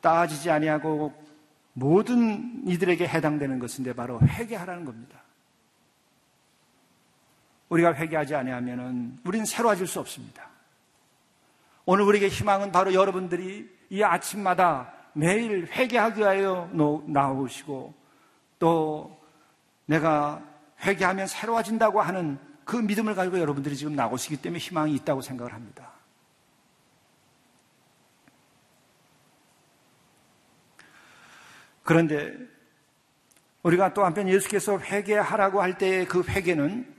[0.00, 1.14] 따지지 아니하고
[1.74, 5.22] 모든 이들에게 해당되는 것인데 바로 회개하라는 겁니다.
[7.68, 10.48] 우리가 회개하지 아니하면은 우리는 새로워질 수 없습니다.
[11.84, 16.68] 오늘 우리에게 희망은 바로 여러분들이 이 아침마다 매일 회개하기 위하여
[17.06, 17.94] 나오시고
[18.58, 19.17] 또
[19.88, 20.42] 내가
[20.82, 25.92] 회개하면 새로워진다고 하는 그 믿음을 가지고 여러분들이 지금 나오시기 때문에 희망이 있다고 생각을 합니다.
[31.82, 32.36] 그런데
[33.62, 36.94] 우리가 또 한편 예수께서 회개하라고 할 때의 그 회개는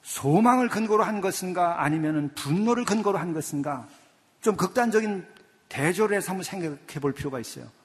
[0.00, 3.86] 소망을 근거로 한 것인가 아니면 분노를 근거로 한 것인가
[4.40, 5.26] 좀 극단적인
[5.68, 7.75] 대조를 해서 한번 생각해 볼 필요가 있어요.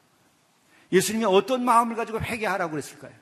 [0.91, 3.13] 예수님이 어떤 마음을 가지고 회개하라고 그랬을까요?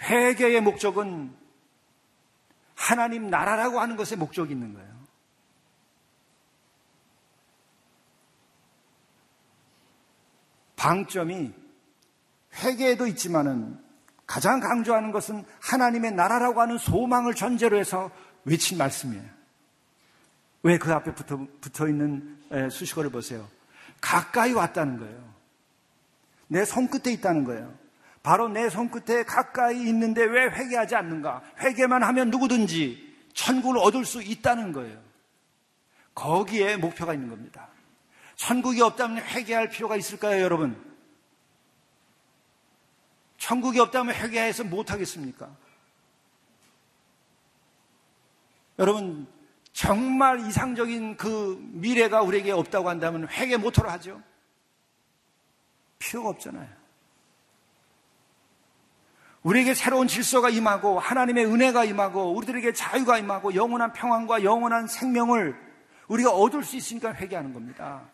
[0.00, 1.34] 회개의 목적은
[2.74, 4.94] 하나님 나라라고 하는 것에 목적이 있는 거예요.
[10.76, 11.52] 방점이
[12.62, 13.82] 회개에도 있지만은
[14.26, 18.10] 가장 강조하는 것은 하나님의 나라라고 하는 소망을 전제로 해서
[18.44, 19.24] 외친 말씀이에요.
[20.62, 22.38] 왜 그 앞에 붙어, 붙어 있는
[22.70, 23.48] 수식어를 보세요.
[24.04, 25.34] 가까이 왔다는 거예요.
[26.46, 27.74] 내 손끝에 있다는 거예요.
[28.22, 31.42] 바로 내 손끝에 가까이 있는데 왜 회개하지 않는가?
[31.60, 35.02] 회개만 하면 누구든지 천국을 얻을 수 있다는 거예요.
[36.14, 37.68] 거기에 목표가 있는 겁니다.
[38.36, 40.78] 천국이 없다면 회개할 필요가 있을까요, 여러분?
[43.38, 45.50] 천국이 없다면 회개해서 못하겠습니까?
[48.78, 49.26] 여러분,
[49.74, 54.22] 정말 이상적인 그 미래가 우리에게 없다고 한다면 회개 못하러 하죠?
[55.98, 56.68] 필요가 없잖아요.
[59.42, 65.60] 우리에게 새로운 질서가 임하고 하나님의 은혜가 임하고 우리들에게 자유가 임하고 영원한 평안과 영원한 생명을
[66.06, 68.08] 우리가 얻을 수 있으니까 회개하는 겁니다.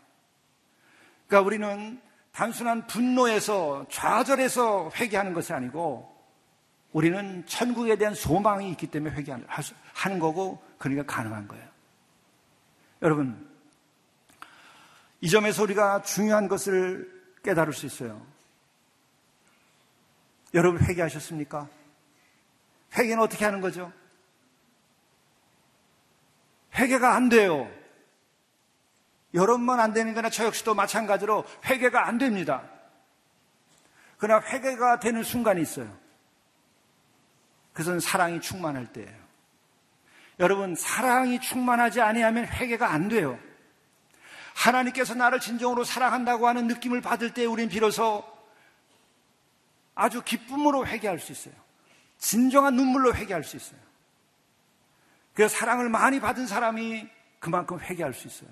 [1.26, 2.00] 그러니까 우리는
[2.32, 6.10] 단순한 분노에서 좌절해서 회개하는 것이 아니고
[6.92, 9.46] 우리는 천국에 대한 소망이 있기 때문에 회개하는
[10.18, 11.68] 거고 그러니까 가능한 거예요.
[13.02, 13.48] 여러분,
[15.20, 18.26] 이 점에서 우리가 중요한 것을 깨달을 수 있어요.
[20.54, 21.68] 여러분 회개하셨습니까?
[22.96, 23.92] 회개는 어떻게 하는 거죠?
[26.74, 27.70] 회개가 안 돼요.
[29.34, 32.66] 여러분만 안 되는 거나 저 역시도 마찬가지로 회개가 안 됩니다.
[34.16, 35.94] 그러나 회개가 되는 순간이 있어요.
[37.74, 39.19] 그것은 사랑이 충만할 때예요.
[40.40, 43.38] 여러분, 사랑이 충만하지 아니하면 회개가 안 돼요.
[44.54, 48.24] 하나님께서 나를 진정으로 사랑한다고 하는 느낌을 받을 때 우린 비로소
[49.94, 51.54] 아주 기쁨으로 회개할 수 있어요.
[52.18, 53.78] 진정한 눈물로 회개할 수 있어요.
[55.34, 58.50] 그 사랑을 많이 받은 사람이 그만큼 회개할 수 있어요.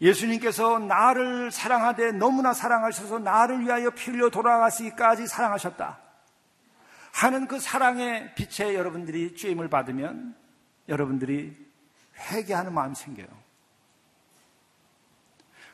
[0.00, 6.07] 예수님께서 나를 사랑하되 너무나 사랑하셔서 나를 위하여 피 흘려 돌아가시기까지 사랑하셨다.
[7.12, 10.36] 하는 그 사랑의 빛에 여러분들이 주임을 받으면
[10.88, 11.56] 여러분들이
[12.16, 13.26] 회개하는 마음이 생겨요.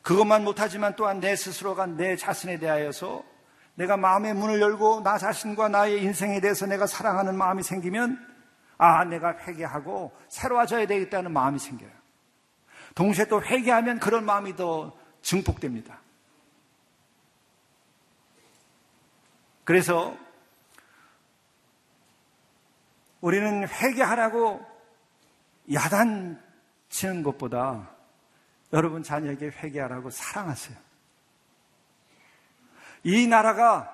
[0.02, 3.24] 그것만 못하지만 또한 내 스스로가 내 자신에 대하여서
[3.74, 8.34] 내가 마음의 문을 열고 나 자신과 나의 인생에 대해서 내가 사랑하는 마음이 생기면
[8.76, 11.90] 아, 내가 회개하고 새로워져야 되겠다는 마음이 생겨요.
[12.94, 16.00] 동시에 또 회개하면 그런 마음이 더 증폭됩니다.
[19.64, 20.16] 그래서
[23.24, 24.60] 우리는 회개하라고
[25.72, 27.88] 야단치는 것보다
[28.74, 30.76] 여러분 자녀에게 회개하라고 사랑하세요.
[33.04, 33.90] 이 나라가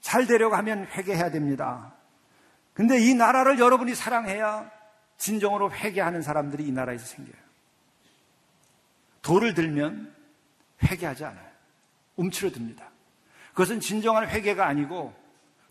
[0.00, 1.92] 잘 되려고 하면 회개해야 됩니다.
[2.72, 4.70] 근데 이 나라를 여러분이 사랑해야
[5.18, 7.36] 진정으로 회개하는 사람들이 이 나라에서 생겨요.
[9.20, 10.14] 돌을 들면
[10.82, 11.50] 회개하지 않아요.
[12.16, 12.88] 움츠러듭니다.
[13.50, 15.14] 그것은 진정한 회개가 아니고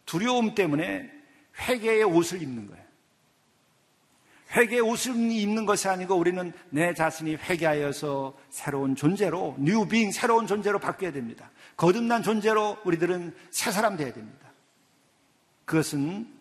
[0.05, 1.22] 두려움 때문에
[1.59, 2.83] 회개의 옷을 입는 거예요.
[4.55, 11.11] 회개의 옷을 입는 것이 아니고 우리는 내 자신이 회개하여서 새로운 존재로 뉴빙 새로운 존재로 바뀌어야
[11.11, 11.49] 됩니다.
[11.75, 14.51] 거듭난 존재로 우리들은 새 사람 되어야 됩니다.
[15.65, 16.31] 그것은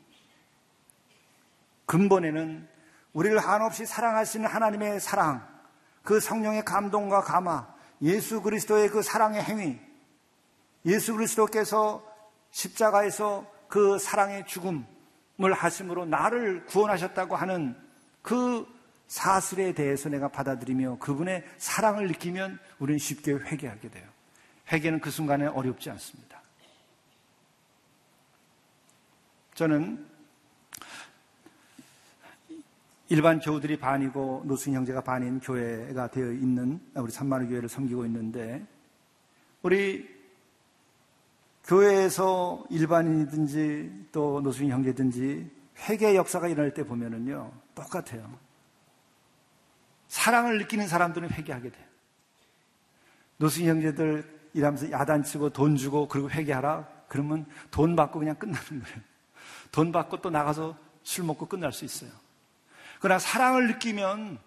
[1.86, 2.68] 근본에는
[3.12, 5.46] 우리를 한없이 사랑하시는 하나님의 사랑,
[6.02, 9.78] 그 성령의 감동과 감화, 예수 그리스도의 그 사랑의 행위,
[10.84, 12.04] 예수 그리스도께서
[12.50, 14.86] 십자가에서 그 사랑의 죽음
[15.40, 17.74] 을 하심으로 나를 구원하셨다고 하는
[18.20, 18.66] 그
[19.08, 24.08] 사슬에 대해서 내가 받아들이며 그분의 사랑을 느끼면 우리는 쉽게 회개하게 돼요.
[24.70, 26.40] 회개는 그 순간에 어렵지 않습니다.
[29.54, 30.06] 저는
[33.08, 38.64] 일반 교우들이 반이고 노승 형제가 반인 교회가 되어 있는 우리 산마루 교회를 섬기고 있는데
[39.62, 40.08] 우리
[41.64, 45.50] 교회에서 일반인이든지 또 노승 형제든지
[45.88, 48.38] 회개 역사가 일어날 때 보면은요 똑같아요.
[50.08, 51.86] 사랑을 느끼는 사람들은 회개하게 돼요.
[53.38, 59.00] 노승 형제들 일하면서 야단치고 돈 주고 그리고 회개하라 그러면 돈 받고 그냥 끝나는 거예요.
[59.70, 62.10] 돈 받고 또 나가서 술 먹고 끝날 수 있어요.
[63.00, 64.38] 그러나 사랑을 느끼면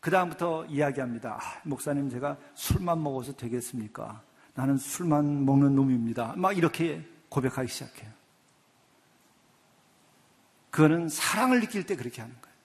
[0.00, 1.38] 그 다음부터 이야기합니다.
[1.40, 4.22] 아, 목사님 제가 술만 먹어서 되겠습니까?
[4.56, 6.34] 나는 술만 먹는 놈입니다.
[6.36, 8.10] 막 이렇게 고백하기 시작해요.
[10.70, 12.56] 그거는 사랑을 느낄 때 그렇게 하는 거예요.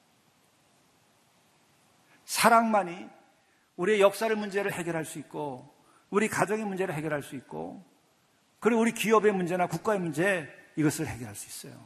[2.25, 3.09] 사랑만이
[3.75, 5.69] 우리의 역사를 문제를 해결할 수 있고,
[6.09, 7.83] 우리 가정의 문제를 해결할 수 있고,
[8.59, 11.83] 그리고 우리 기업의 문제나 국가의 문제 이것을 해결할 수 있어요.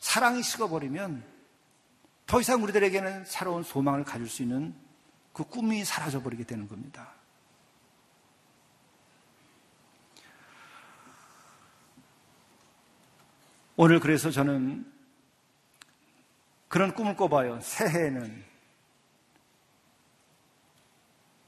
[0.00, 1.22] 사랑이 식어버리면
[2.26, 4.74] 더 이상 우리들에게는 새로운 소망을 가질 수 있는
[5.32, 7.21] 그 꿈이 사라져버리게 되는 겁니다.
[13.76, 14.84] 오늘 그래서 저는
[16.68, 17.60] 그런 꿈을 꿔봐요.
[17.60, 18.52] 새해에는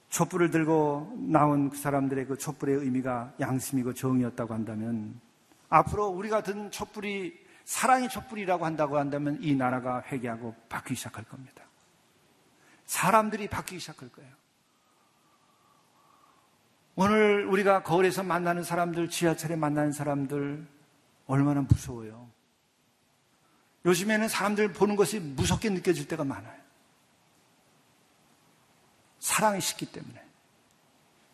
[0.08, 5.20] 촛불을 들고 나온 그 사람들의 그 촛불의 의미가 양심이고 정이었다고 한다면
[5.68, 11.64] 앞으로 우리가 든 촛불이 사랑의 촛불이라고 한다고 한다면 이 나라가 회개하고 바뀌기 시작할 겁니다.
[12.86, 14.30] 사람들이 바뀌기 시작할 거예요.
[16.96, 20.73] 오늘 우리가 거울에서 만나는 사람들, 지하철에 만나는 사람들
[21.26, 22.30] 얼마나 무서워요.
[23.84, 26.64] 요즘에는 사람들 보는 것이 무섭게 느껴질 때가 많아요.
[29.18, 30.22] 사랑이 식기 때문에.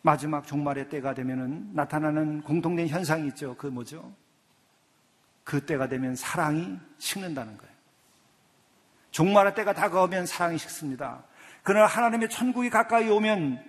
[0.01, 3.55] 마지막 종말의 때가 되면 나타나는 공통된 현상이 있죠.
[3.57, 4.13] 그 뭐죠?
[5.43, 7.71] 그 때가 되면 사랑이 식는다는 거예요.
[9.11, 11.23] 종말의 때가 다가오면 사랑이 식습니다.
[11.63, 13.63] 그러나 하나님의 천국이 가까이 오면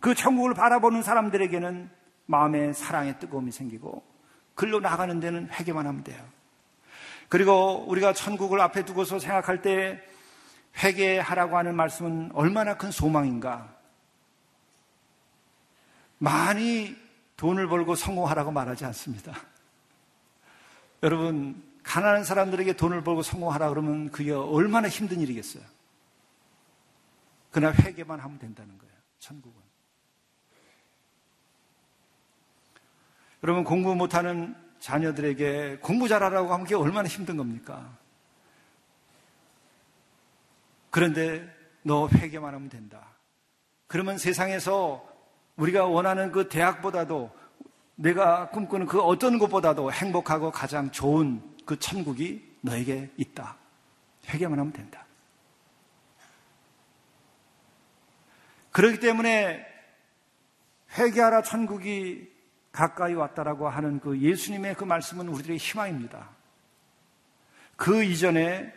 [0.00, 1.90] 그 천국을 바라보는 사람들에게는
[2.26, 4.13] 마음에 사랑의 뜨거움이 생기고
[4.54, 6.24] 글로 나가는 데는 회개만 하면 돼요.
[7.28, 10.02] 그리고 우리가 천국을 앞에 두고서 생각할 때
[10.82, 13.74] 회개하라고 하는 말씀은 얼마나 큰 소망인가.
[16.18, 16.96] 많이
[17.36, 19.34] 돈을 벌고 성공하라고 말하지 않습니다.
[21.02, 25.62] 여러분, 가난한 사람들에게 돈을 벌고 성공하라 그러면 그게 얼마나 힘든 일이겠어요.
[27.50, 28.94] 그러나 회개만 하면 된다는 거예요.
[29.18, 29.63] 천국은.
[33.44, 37.94] 여러분, 공부 못하는 자녀들에게 공부 잘하라고 하면 그게 얼마나 힘든 겁니까?
[40.88, 41.46] 그런데
[41.82, 43.06] 너 회개만 하면 된다.
[43.86, 45.06] 그러면 세상에서
[45.56, 47.30] 우리가 원하는 그 대학보다도
[47.96, 53.58] 내가 꿈꾸는 그 어떤 것보다도 행복하고 가장 좋은 그 천국이 너에게 있다.
[54.26, 55.04] 회개만 하면 된다.
[58.70, 59.66] 그렇기 때문에
[60.96, 62.33] 회개하라 천국이
[62.74, 66.28] 가까이 왔다라고 하는 그 예수님의 그 말씀은 우리들의 희망입니다.
[67.76, 68.72] 그 이전에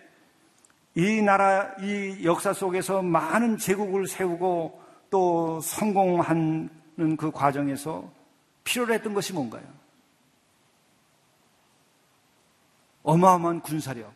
[0.94, 6.70] 이 나라, 이 역사 속에서 많은 제국을 세우고 또 성공하는
[7.18, 8.12] 그 과정에서
[8.64, 9.66] 필요로 했던 것이 뭔가요?
[13.02, 14.14] 어마어마한 군사력,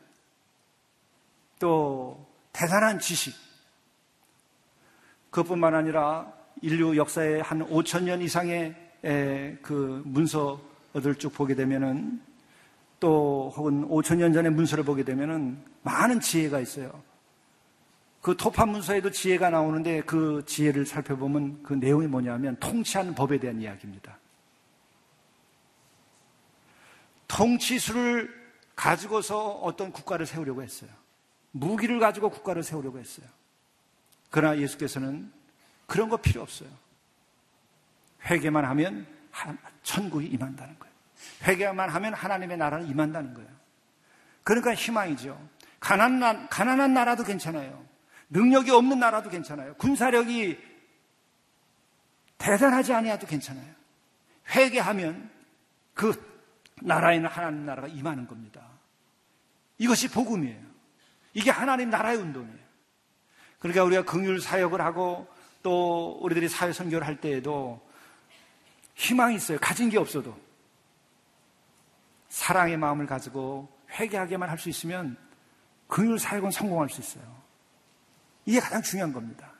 [1.58, 3.34] 또 대단한 지식,
[5.32, 12.22] 그것뿐만 아니라 인류 역사의 한 5천 년 이상의 그 문서들 쭉 보게 되면은
[13.00, 17.04] 또 혹은 5천 년 전의 문서를 보게 되면은 많은 지혜가 있어요.
[18.22, 24.20] 그 토파 문서에도 지혜가 나오는데 그 지혜를 살펴보면 그 내용이 뭐냐면 통치하는 법에 대한 이야기입니다.
[27.28, 28.30] 통치수를
[28.76, 30.92] 가지고서 어떤 국가를 세우려고 했어요.
[31.52, 33.26] 무기를 가지고 국가를 세우려고 했어요.
[34.30, 35.32] 그러나 예수께서는
[35.88, 36.70] 그런 거 필요 없어요.
[38.26, 39.08] 회개만 하면
[39.84, 40.94] 천국이 임한다는 거예요.
[41.44, 43.50] 회개만 하면 하나님의 나라는 임한다는 거예요.
[44.44, 45.40] 그러니까 희망이죠.
[45.80, 47.84] 가난한, 가난한 나라도 괜찮아요.
[48.30, 49.74] 능력이 없는 나라도 괜찮아요.
[49.76, 50.58] 군사력이
[52.38, 53.68] 대단하지 아니어도 괜찮아요.
[54.50, 55.30] 회개하면
[55.94, 56.14] 그
[56.82, 58.62] 나라에는 하나님 나라가 임하는 겁니다.
[59.78, 60.60] 이것이 복음이에요.
[61.34, 62.62] 이게 하나님 나라의 운동이에요.
[63.60, 65.28] 그러니까 우리가 긍휼 사역을 하고
[65.62, 67.88] 또 우리들이 사회 선교를 할 때에도
[69.02, 69.58] 희망이 있어요.
[69.60, 70.38] 가진 게 없어도.
[72.30, 75.18] 사랑의 마음을 가지고 회개하게만 할 수 있으면
[75.88, 77.24] 긍휼 사역은 성공할 수 있어요.
[78.46, 79.52] 이게 가장 중요한 겁니다.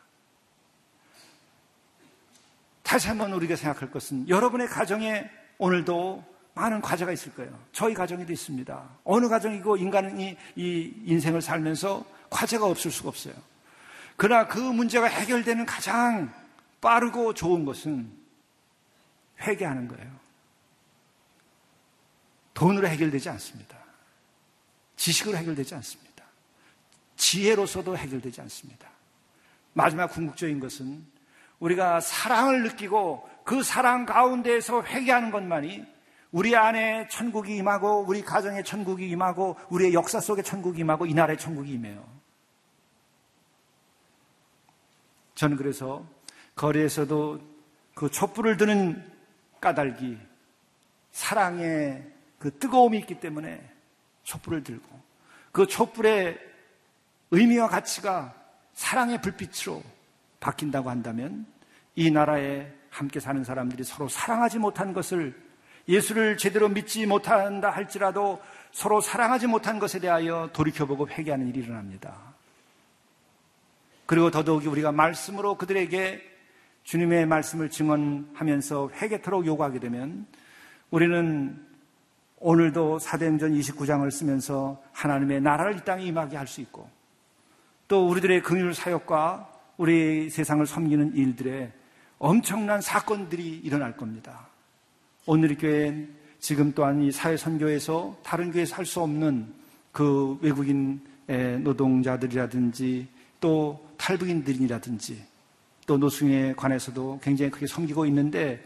[2.84, 6.24] 다시 한번 우리가 생각할 것은 여러분의 가정에 오늘도
[6.54, 7.58] 많은 과제가 있을 거예요.
[7.72, 8.90] 저희 가정에도 있습니다.
[9.04, 13.34] 어느 가정이고 인간이 이 인생을 살면서 과제가 없을 수가 없어요.
[14.18, 16.32] 그러나 그 문제가 해결되는 가장
[16.80, 18.21] 빠르고 좋은 것은
[19.42, 20.12] 회개하는 거예요.
[22.54, 23.78] 돈으로 해결되지 않습니다.
[24.96, 26.24] 지식으로 해결되지 않습니다.
[27.16, 28.90] 지혜로서도 해결되지 않습니다.
[29.74, 31.06] 마지막 궁극적인 것은
[31.60, 35.86] 우리가 사랑을 느끼고 그 사랑 가운데에서 회개하는 것만이
[36.32, 41.38] 우리 안에 천국이 임하고 우리 가정에 천국이 임하고 우리의 역사 속에 천국이 임하고 이 나라의
[41.38, 42.04] 천국이 임해요.
[45.36, 46.06] 저는 그래서
[46.56, 47.40] 거리에서도
[47.96, 49.11] 그 촛불을 드는
[49.62, 50.18] 까닭이
[51.12, 52.04] 사랑의
[52.40, 53.62] 그 뜨거움이 있기 때문에
[54.24, 55.00] 촛불을 들고
[55.52, 56.38] 그 촛불의
[57.32, 58.34] 의미와 가치가
[58.74, 59.82] 사랑의 불빛으로
[60.40, 61.46] 바뀐다고 한다면
[61.96, 65.40] 이 나라에 함께 사는 사람들이 서로 사랑하지 못한 것을
[65.88, 68.42] 예수를 제대로 믿지 못한다 할지라도
[68.72, 72.18] 서로 사랑하지 못한 것에 대하여 돌이켜보고 회개하는 일이 일어납니다.
[74.06, 76.31] 그리고 더더욱이 우리가 말씀으로 그들에게
[76.84, 80.26] 주님의 말씀을 증언하면서 회개토록 요구하게 되면
[80.90, 81.66] 우리는
[82.40, 86.90] 오늘도 사도행전 29장을 쓰면서 하나님의 나라를 이 땅에 임하게 할 수 있고
[87.88, 91.72] 또 우리들의 긍휼 사역과 우리 세상을 섬기는 일들에
[92.18, 94.48] 엄청난 사건들이 일어날 겁니다.
[95.26, 96.10] 오늘 교회엔
[96.40, 99.54] 지금 또한 이 사회 선교에서 다른 교회에서 할 수 없는
[99.92, 103.08] 그 외국인 노동자들이라든지
[103.40, 105.31] 또 탈북인들이라든지
[105.88, 108.64] 또 노숙에 관해서도 굉장히 크게 섬기고 있는데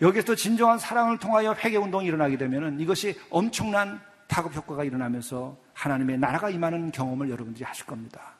[0.00, 6.50] 여기서 진정한 사랑을 통하여 회개 운동이 일어나게 되면 이것이 엄청난 타급 효과가 일어나면서 하나님의 나라가
[6.50, 8.34] 임하는 경험을 여러분들이 하실 겁니다.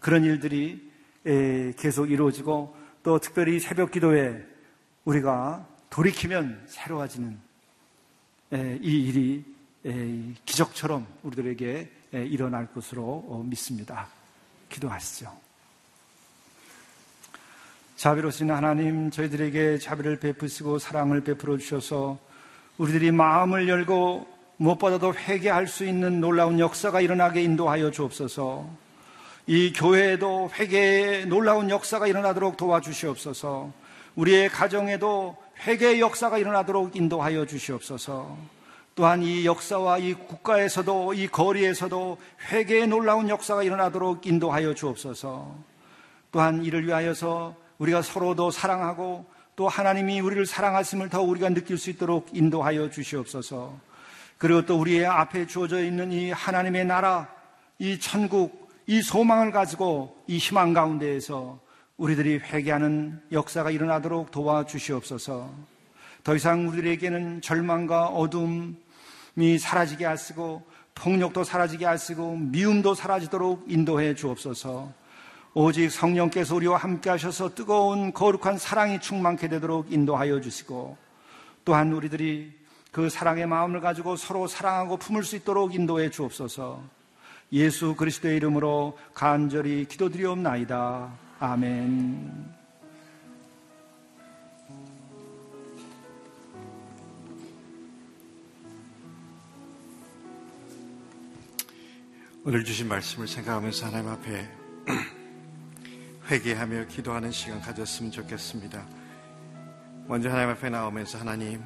[0.00, 0.90] 그런 일들이
[1.76, 4.44] 계속 이루어지고 또 특별히 새벽 기도에
[5.04, 7.38] 우리가 돌이키면 새로워지는
[8.52, 9.44] 이 일이
[10.44, 14.08] 기적처럼 우리들에게 일어날 것으로 어, 믿습니다.
[14.68, 15.47] 기도하시죠.
[17.98, 22.16] 자비로우신 하나님, 저희들에게 자비를 베푸시고 사랑을 베풀어 주셔서
[22.76, 24.24] 우리들이 마음을 열고
[24.58, 28.70] 무엇보다도 회개할 수 있는 놀라운 역사가 일어나게 인도하여 주옵소서.
[29.48, 33.72] 이 교회에도 회개의 놀라운 역사가 일어나도록 도와주시옵소서.
[34.14, 35.36] 우리의 가정에도
[35.66, 38.38] 회개의 역사가 일어나도록 인도하여 주시옵소서.
[38.94, 42.16] 또한 이 역사와 이 국가에서도 이 거리에서도
[42.52, 45.52] 회개의 놀라운 역사가 일어나도록 인도하여 주옵소서.
[46.30, 49.26] 또한 이를 위하여서 우리가 서로도 사랑하고
[49.56, 53.78] 또 하나님이 우리를 사랑하심을 더 우리가 느낄 수 있도록 인도하여 주시옵소서.
[54.36, 57.28] 그리고 또 우리의 앞에 주어져 있는 이 하나님의 나라,
[57.78, 61.58] 이 천국, 이 소망을 가지고 이 희망 가운데에서
[61.96, 65.50] 우리들이 회개하는 역사가 일어나도록 도와주시옵소서.
[66.22, 68.76] 더 이상 우리들에게는 절망과 어둠,
[69.36, 70.62] 이 사라지게 하시고
[70.94, 74.92] 폭력도 사라지게 하시고 미움도 사라지도록 인도해 주옵소서.
[75.54, 80.96] 오직 성령께서 우리와 함께 하셔서 뜨거운 거룩한 사랑이 충만케 되도록 인도하여 주시고
[81.64, 82.52] 또한 우리들이
[82.92, 86.82] 그 사랑의 마음을 가지고 서로 사랑하고 품을 수 있도록 인도해 주옵소서.
[87.52, 91.10] 예수 그리스도의 이름으로 간절히 기도드리옵나이다.
[91.40, 92.58] 아멘.
[102.44, 104.57] 오늘 주신 말씀을 생각하면서 하나님 앞에
[106.30, 108.86] 회개하며 기도하는 시간 가졌으면 좋겠습니다.
[110.06, 111.62] 먼저 하나님 앞에 나오면서 하나님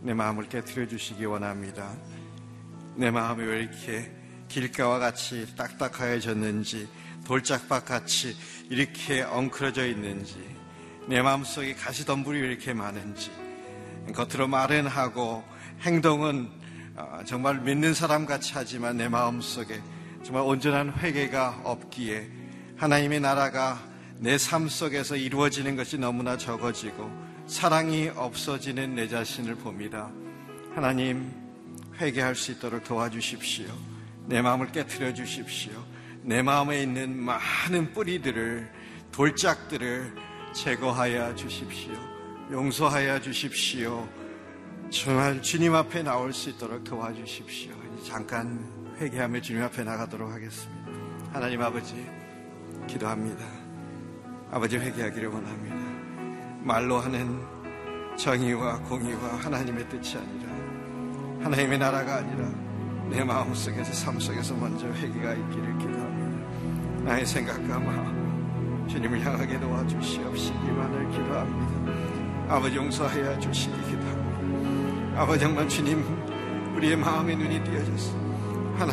[0.00, 1.92] 내 마음을 깨뜨려 주시기 원합니다.
[2.94, 4.12] 내 마음이 왜 이렇게
[4.46, 6.88] 길가와 같이 딱딱하여졌는지
[7.26, 8.36] 돌짝밭 같이
[8.70, 10.36] 이렇게 엉클어져 있는지
[11.08, 13.32] 내 마음속에 가시덤불이 왜 이렇게 많은지
[14.14, 15.42] 겉으로 말은 하고
[15.80, 16.48] 행동은
[16.96, 19.82] 아, 정말 믿는 사람 같이 하지만 내 마음속에
[20.22, 22.43] 정말 온전한 회개가 없기에
[22.76, 23.82] 하나님의 나라가
[24.18, 27.10] 내 삶 속에서 이루어지는 것이 너무나 적어지고
[27.46, 30.10] 사랑이 없어지는 내 자신을 봅니다.
[30.74, 31.30] 하나님
[32.00, 33.66] 회개할 수 있도록 도와주십시오.
[34.26, 35.72] 내 마음을 깨뜨려 주십시오.
[36.22, 38.70] 내 마음에 있는 많은 뿌리들을
[39.12, 40.14] 돌짝들을
[40.54, 41.92] 제거하여 주십시오.
[42.50, 44.08] 용서하여 주십시오.
[44.90, 47.72] 정말 주님 앞에 나올 수 있도록 도와주십시오.
[48.06, 48.64] 잠깐
[48.98, 50.84] 회개하며 주님 앞에 나가도록 하겠습니다.
[51.32, 51.94] 하나님 아버지,
[52.86, 53.44] 기도합니다.
[54.50, 55.76] 아버지 회개하기를 원합니다.
[56.62, 57.40] 말로 하는
[58.16, 60.52] 정의와 공의와 하나님의 뜻이 아니라
[61.42, 62.48] 하나님의 나라가 아니라
[63.10, 67.04] 내 마음속에서 삶 속에서 먼저 회개가 있기를 기도합니다.
[67.04, 72.54] 나의 생각과 마음 주님을 향하게 도와주시옵시기만을 기도합니다.
[72.54, 75.20] 아버지 용서하여 주시기 기도합니다.
[75.20, 76.02] 아버지 정말 주님
[76.76, 78.24] 우리의 마음의 눈이 띄어졌습니다.
[78.78, 78.92] 하나님